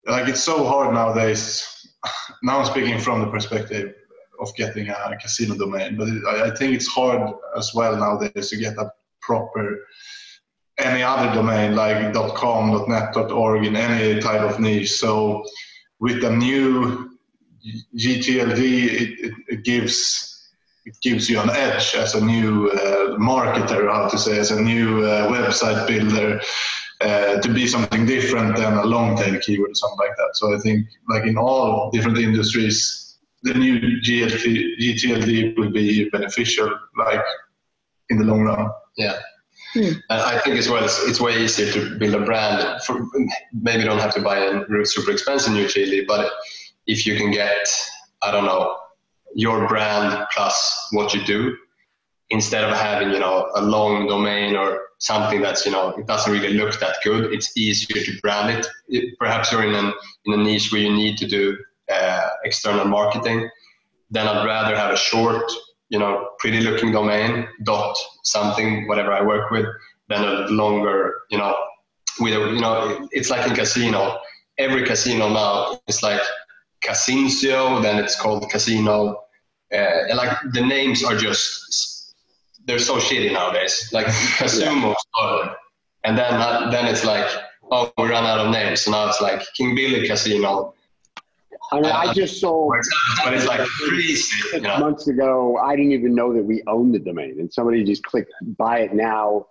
[0.07, 1.71] like it's so hard nowadays.
[2.43, 3.93] Now I'm speaking from the perspective
[4.39, 8.57] of getting a casino domain, but I, I think it's hard as well nowadays to
[8.57, 8.91] get a
[9.25, 9.79] proper
[10.77, 14.91] any other domain like .com, .net, .org in any type of niche.
[14.91, 15.45] So
[15.99, 17.11] with the new
[17.97, 20.31] GTLD, it, it, it gives
[20.85, 24.61] it gives you an edge as a new uh, marketer, how to say, as a
[24.61, 26.39] new uh, website builder,
[27.01, 30.29] uh, to be something different than a long tail keyword or something like that.
[30.33, 37.23] So I think, like in all different industries, the new GTLD, will be beneficial, like
[38.09, 38.69] in the long run.
[38.97, 39.19] Yeah.
[39.73, 39.93] Hmm.
[40.09, 42.81] And I think as well, it's, it's, way easier to build a brand.
[42.83, 43.05] For,
[43.53, 46.31] maybe you don't have to buy a super expensive new chili, but
[46.87, 47.67] if you can get,
[48.21, 48.77] I don't know,
[49.33, 51.57] your brand plus what you do,
[52.29, 56.31] instead of having, you know, a long domain or something that's, you know, it doesn't
[56.31, 58.67] really look that good, it's easier to brand it.
[58.87, 59.93] it perhaps you're in, an,
[60.25, 61.57] in a niche where you need to do
[61.91, 63.49] uh, external marketing.
[64.09, 65.51] Then I'd rather have a short
[65.95, 69.65] you know, pretty looking domain, dot something, whatever I work with,
[70.09, 71.55] than a longer, you know,
[72.19, 74.17] with a, you know, it's like in casino.
[74.57, 76.19] Every casino now is like
[76.83, 79.21] Casincio, then it's called Casino.
[79.73, 82.13] Uh, and like the names are just,
[82.65, 83.89] they're so shitty nowadays.
[83.93, 84.07] Like
[84.39, 84.95] Casumo.
[86.03, 87.25] And then, uh, then it's like,
[87.71, 88.81] oh, we ran out of names.
[88.81, 90.74] So now it's like King Billy Casino,
[91.71, 92.75] I mean, uh, I just sold.
[93.23, 94.15] But it's like crazy.
[94.15, 94.77] Six you know?
[94.77, 98.31] months ago, I didn't even know that we owned the domain, and somebody just clicked
[98.57, 99.47] buy it now.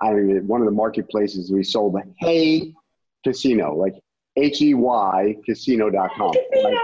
[0.00, 2.72] I mean, one of the marketplaces we sold the Hey
[3.24, 3.94] Casino, like
[4.36, 6.78] H E Y Casino.com, like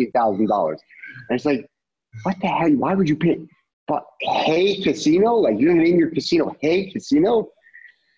[0.00, 0.80] eight thousand dollars.
[1.28, 1.68] And it's like,
[2.22, 2.70] what the hell?
[2.72, 3.38] Why would you pay?
[3.86, 7.50] but Hey Casino, like you're gonna name your casino Hey Casino,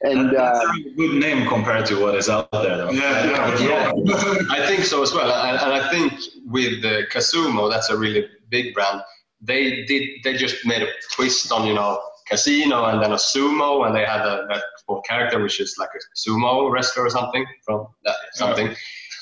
[0.07, 2.91] and that's uh, a good name compared to what is out there, though.
[2.91, 3.93] Yeah, yeah.
[4.05, 5.31] Yeah, I think so as well.
[5.31, 6.13] And, and I think
[6.47, 9.03] with the Casumo, that's a really big brand.
[9.41, 10.09] They did.
[10.25, 14.05] They just made a twist on you know casino and then a sumo, and they
[14.05, 18.17] had a that small character which is like a sumo wrestler or something from that
[18.33, 18.75] something.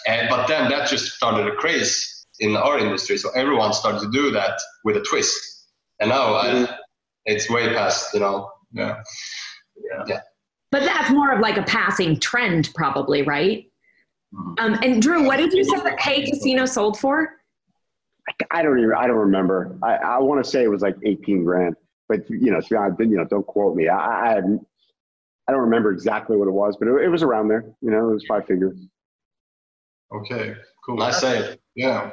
[0.06, 4.10] And but then that just started a craze in our industry, so everyone started to
[4.10, 5.68] do that with a twist.
[6.00, 6.78] And now uh, I,
[7.24, 8.50] it's way past you know.
[8.72, 9.02] Yeah.
[10.74, 13.70] But that's more of like a passing trend, probably, right?
[14.58, 17.30] Um, and Drew, what did you say that Hey Casino sold for?
[18.50, 19.78] I don't even I don't remember.
[19.84, 21.76] I, I want to say it was like eighteen grand,
[22.08, 23.86] but you know, to be honest, you know, don't quote me.
[23.86, 27.64] I I, I don't remember exactly what it was, but it, it was around there.
[27.80, 28.76] You know, it was five figures.
[30.12, 30.56] Okay.
[30.84, 31.00] Cool.
[31.00, 31.56] I say.
[31.76, 32.10] Yeah.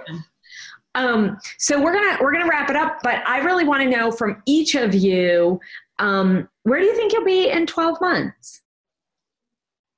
[0.93, 4.11] Um, so we're gonna we're gonna wrap it up, but I really want to know
[4.11, 5.59] from each of you,
[5.97, 8.61] um, where do you think you'll be in twelve months?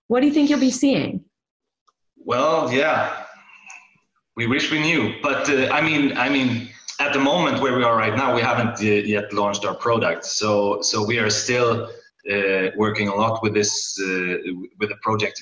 [0.07, 1.25] What do you think you'll be seeing?
[2.17, 3.25] Well, yeah,
[4.35, 7.83] we wish we knew, but uh, I mean, I mean, at the moment where we
[7.83, 8.83] are right now, we haven't uh,
[9.15, 11.89] yet launched our product, so so we are still
[12.31, 14.37] uh, working a lot with this uh,
[14.79, 15.41] with the project,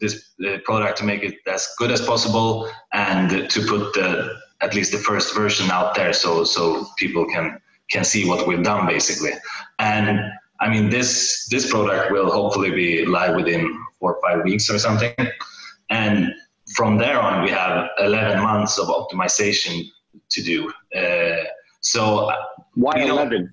[0.00, 4.32] this uh, product to make it as good as possible and to put the
[4.62, 8.62] at least the first version out there, so so people can can see what we've
[8.62, 9.32] done basically,
[9.78, 10.18] and.
[10.60, 13.62] I mean, this this product will hopefully be live within
[14.00, 15.14] four or five weeks or something,
[15.90, 16.32] and
[16.74, 19.84] from there on we have 11 months of optimization
[20.30, 21.44] to do uh,
[21.80, 22.30] so
[22.74, 23.50] Why You know- eleven?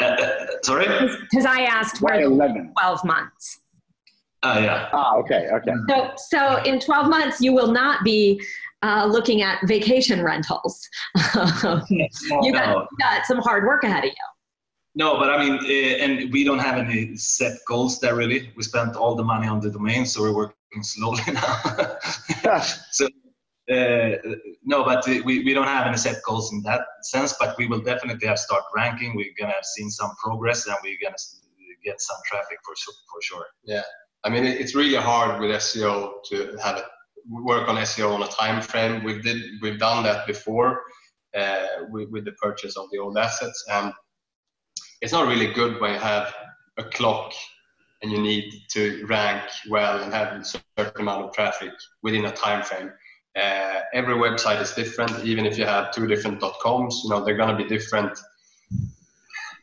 [0.00, 2.72] uh, uh, sorry uh, Because I asked Why eleven?
[2.78, 3.60] twelve months.
[4.44, 5.72] yeah Ah, okay, okay.
[5.88, 5.96] So
[6.30, 8.40] so in twelve months you will not be
[8.82, 10.88] uh, looking at vacation rentals.
[11.36, 14.26] Um, you got, you got some hard work ahead of you.
[15.02, 18.40] No but i mean uh, and we don't have any set goals there really.
[18.56, 22.60] We spent all the money on the domain so we're working slowly now.
[22.98, 23.06] So
[23.76, 24.10] uh,
[24.72, 27.66] no but uh, we, we don't have any set goals in that sense but we
[27.70, 29.16] will definitely have start ranking.
[29.16, 31.22] We're gonna have seen some progress and we're gonna
[31.84, 33.46] get some traffic for sure for sure.
[33.64, 33.82] Yeah.
[34.24, 36.84] I mean, it's really hard with SEO to have it
[37.30, 39.04] work on SEO on a time frame.
[39.04, 40.82] We've did we've done that before
[41.36, 43.92] uh, with, with the purchase of the old assets, and
[45.00, 46.34] it's not really good when you have
[46.76, 47.32] a clock
[48.02, 51.72] and you need to rank well and have a certain amount of traffic
[52.02, 52.92] within a time frame.
[53.36, 55.12] Uh, every website is different.
[55.24, 58.18] Even if you have two different .coms, you know they're going to be different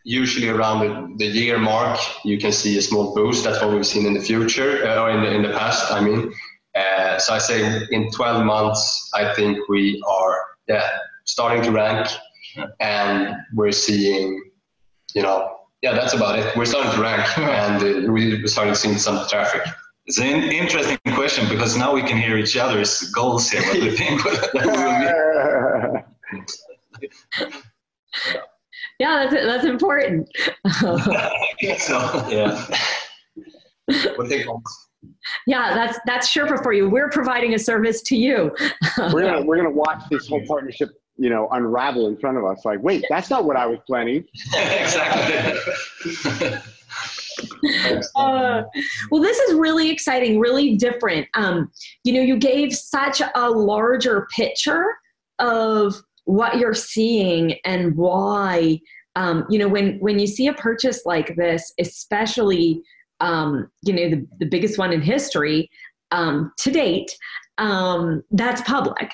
[0.06, 3.44] usually around the, the year mark, you can see a small boost.
[3.44, 5.92] That's what we've seen in the future uh, or in the, in the past.
[5.92, 6.32] I mean,
[6.76, 10.88] uh, so I say in 12 months, I think we are yeah
[11.24, 12.08] starting to rank,
[12.80, 14.45] and we're seeing,
[15.16, 16.56] you know, yeah, that's about it.
[16.56, 19.62] We're starting to rank, and uh, we're starting seeing some traffic.
[20.06, 23.62] It's an interesting question because now we can hear each other's goals here.
[23.64, 26.04] What we think that will
[27.02, 27.10] be.
[29.00, 30.30] Yeah, that's that's important.
[31.80, 32.66] so Yeah.
[34.16, 34.62] what do you
[35.48, 36.90] yeah, that's that's Sherpa for you.
[36.90, 38.56] We're providing a service to you.
[39.12, 42.66] we're gonna we're gonna watch this whole partnership, you know, unravel in front of us.
[42.66, 44.26] Like, wait, that's not what I was planning.
[44.56, 46.58] exactly.
[48.16, 48.64] Uh,
[49.12, 51.28] well, this is really exciting, really different.
[51.34, 51.70] Um,
[52.06, 54.86] you know, you gave such a larger picture
[55.40, 58.80] of what you're seeing and why.
[59.16, 62.82] Um, you know, when when you see a purchase like this, especially
[63.20, 65.70] um, you know the, the biggest one in history
[66.12, 67.16] um, to date,
[67.58, 69.12] um, that's public.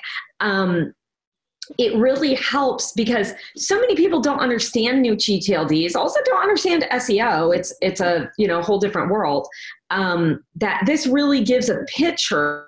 [1.77, 7.55] It really helps because so many people don't understand new GTLDs, also don't understand SEO.
[7.55, 9.47] It's it's a you know whole different world.
[9.89, 12.67] Um, that this really gives a picture.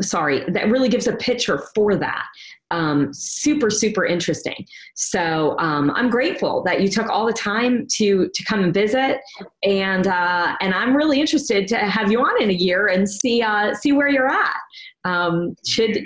[0.00, 2.26] Sorry, that really gives a picture for that.
[2.70, 4.66] Um, super super interesting.
[4.94, 9.20] So um, I'm grateful that you took all the time to to come and visit,
[9.62, 13.42] and uh, and I'm really interested to have you on in a year and see
[13.42, 14.56] uh, see where you're at.
[15.04, 16.04] Um, should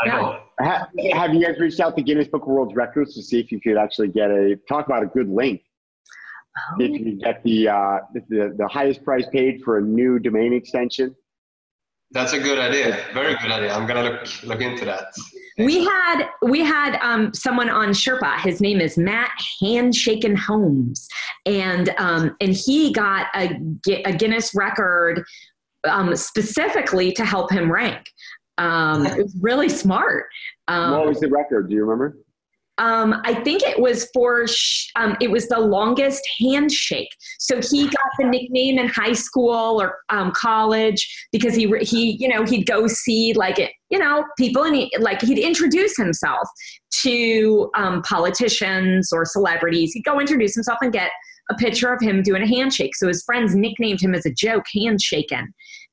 [0.00, 0.40] I know.
[0.60, 3.52] Ha- have you guys reached out to Guinness Book of World Records to see if
[3.52, 5.62] you could actually get a talk about a good link?
[6.78, 11.14] If you get the, uh, the the highest price paid for a new domain extension.
[12.14, 13.04] That's a good idea.
[13.12, 13.74] Very good idea.
[13.74, 15.12] I'm gonna look look into that.
[15.58, 18.38] We had we had um, someone on Sherpa.
[18.38, 21.08] His name is Matt Handshaken Holmes,
[21.44, 25.24] and um, and he got a, Gu- a Guinness record
[25.88, 28.06] um, specifically to help him rank.
[28.58, 30.26] Um, it was really smart.
[30.68, 31.68] Um, what was the record?
[31.68, 32.16] Do you remember?
[32.78, 37.08] Um, I think it was for sh- um, it was the longest handshake.
[37.38, 42.28] So he got the nickname in high school or um, college because he he you
[42.28, 46.48] know he'd go see like it you know people and he, like he'd introduce himself
[47.02, 49.92] to um, politicians or celebrities.
[49.92, 51.10] He'd go introduce himself and get
[51.50, 52.96] a picture of him doing a handshake.
[52.96, 55.46] So his friends nicknamed him as a joke, handshaken.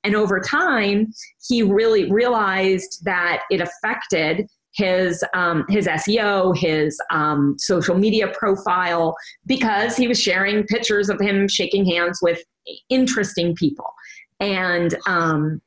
[0.03, 1.13] And over time,
[1.47, 9.15] he really realized that it affected his um, his SEO, his um, social media profile,
[9.45, 12.41] because he was sharing pictures of him shaking hands with
[12.89, 13.93] interesting people,
[14.39, 15.61] and um,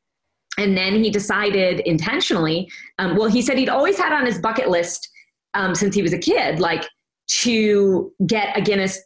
[0.58, 2.70] and then he decided intentionally.
[2.98, 5.08] Um, well, he said he'd always had on his bucket list
[5.54, 6.84] um, since he was a kid, like
[7.26, 9.00] to get a Guinness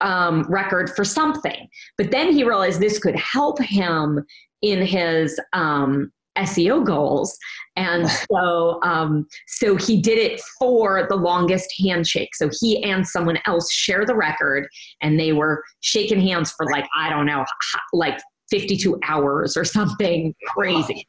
[0.00, 4.24] um, record for something, but then he realized this could help him
[4.62, 7.36] in his um, SEO goals.
[7.76, 12.34] And so, um, so he did it for the longest handshake.
[12.34, 14.68] So he and someone else share the record,
[15.00, 17.44] and they were shaking hands for like I don't know,
[17.92, 18.18] like
[18.50, 21.06] 52 hours or something crazy.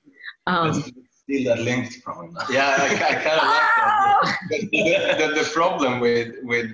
[0.48, 0.84] Um,
[1.24, 2.38] Steal that link from him.
[2.52, 4.20] Yeah, I, I kind of Oh!
[4.52, 4.70] like that.
[4.72, 6.72] The, the, the problem with with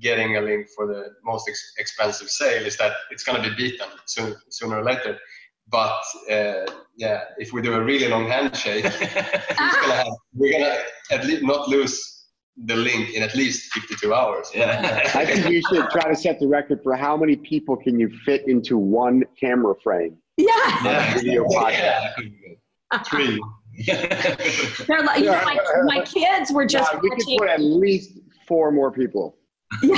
[0.00, 3.54] getting a link for the most ex- expensive sale is that it's going to be
[3.54, 5.18] beaten soon, sooner or later.
[5.70, 6.66] But uh,
[6.96, 10.78] yeah, if we do a really long handshake, it's gonna have, we're gonna
[11.10, 12.20] at least not lose
[12.64, 14.50] the link in at least 52 hours.
[14.54, 15.02] yeah.
[15.14, 18.10] I think you should try to set the record for how many people can you
[18.24, 20.16] fit into one camera frame.
[20.36, 20.46] yeah.
[20.84, 21.14] Yeah.
[21.14, 21.72] Video podcast.
[21.72, 22.56] Yeah, that could be
[23.06, 23.40] Three.
[23.86, 28.18] They're like, you know, my, my kids were just Yeah, we could put at least
[28.46, 29.36] four more people.
[29.82, 29.94] Yeah.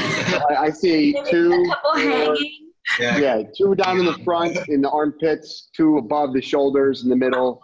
[0.51, 1.53] I, I see two.
[1.53, 2.62] a couple four, hanging.
[2.99, 3.18] Yeah.
[3.18, 7.16] Yeah, two down in the front in the armpits, two above the shoulders in the
[7.16, 7.62] middle.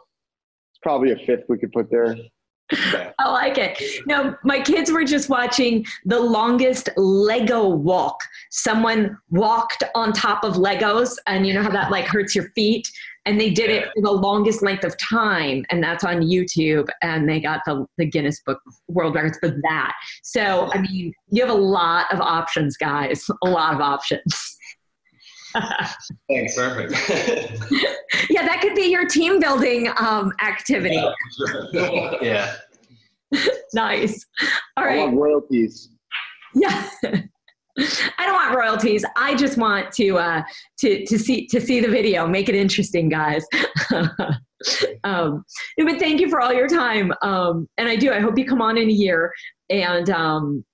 [0.72, 2.16] It's probably a fifth we could put there.
[3.18, 3.82] I like it.
[4.06, 8.18] No, my kids were just watching the longest Lego walk.
[8.50, 12.86] Someone walked on top of Legos, and you know how that like hurts your feet.
[13.24, 16.88] And they did it for the longest length of time, and that's on YouTube.
[17.02, 19.92] And they got the, the Guinness Book World Records for that.
[20.22, 23.26] So, I mean, you have a lot of options, guys.
[23.44, 24.57] A lot of options.
[26.28, 26.54] Thanks.
[26.54, 26.92] Perfect.
[28.30, 31.02] yeah, that could be your team building um, activity.
[32.22, 32.54] yeah.
[33.74, 34.24] Nice.
[34.78, 35.00] All right.
[35.00, 35.90] I want royalties.
[36.54, 36.88] Yeah.
[37.04, 39.04] I don't want royalties.
[39.16, 40.42] I just want to uh,
[40.78, 42.26] to to see to see the video.
[42.26, 43.44] Make it interesting, guys.
[45.04, 45.44] um,
[45.76, 47.12] but thank you for all your time.
[47.22, 48.12] Um, and I do.
[48.12, 49.30] I hope you come on in a year,
[49.70, 50.64] and um,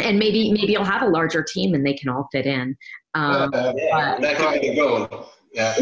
[0.00, 2.76] and maybe maybe you'll have a larger team and they can all fit in.
[3.14, 4.18] Um, Uh, yeah.
[4.20, 5.30] That could be the goal.
[5.52, 5.74] Yeah.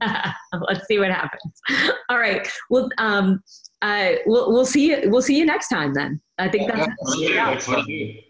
[0.68, 1.60] let's see what happens.
[2.08, 2.48] All right.
[2.70, 3.42] Well, um,
[3.82, 5.10] uh, we'll we'll see you.
[5.10, 6.20] We'll see you next time then.
[6.38, 6.88] I think that's.
[7.16, 7.58] Yeah.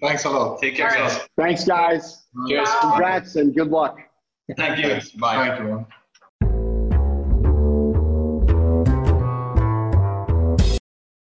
[0.01, 0.61] Thanks a lot.
[0.61, 1.11] Take care, All right.
[1.11, 1.28] guys.
[1.36, 2.26] Thanks, guys.
[2.49, 2.68] Cheers.
[2.80, 3.99] Congrats and good luck.
[4.57, 4.91] Thank you.
[4.91, 5.11] Thanks.
[5.11, 5.49] Bye.
[5.49, 5.74] Thank you.
[5.76, 5.86] man.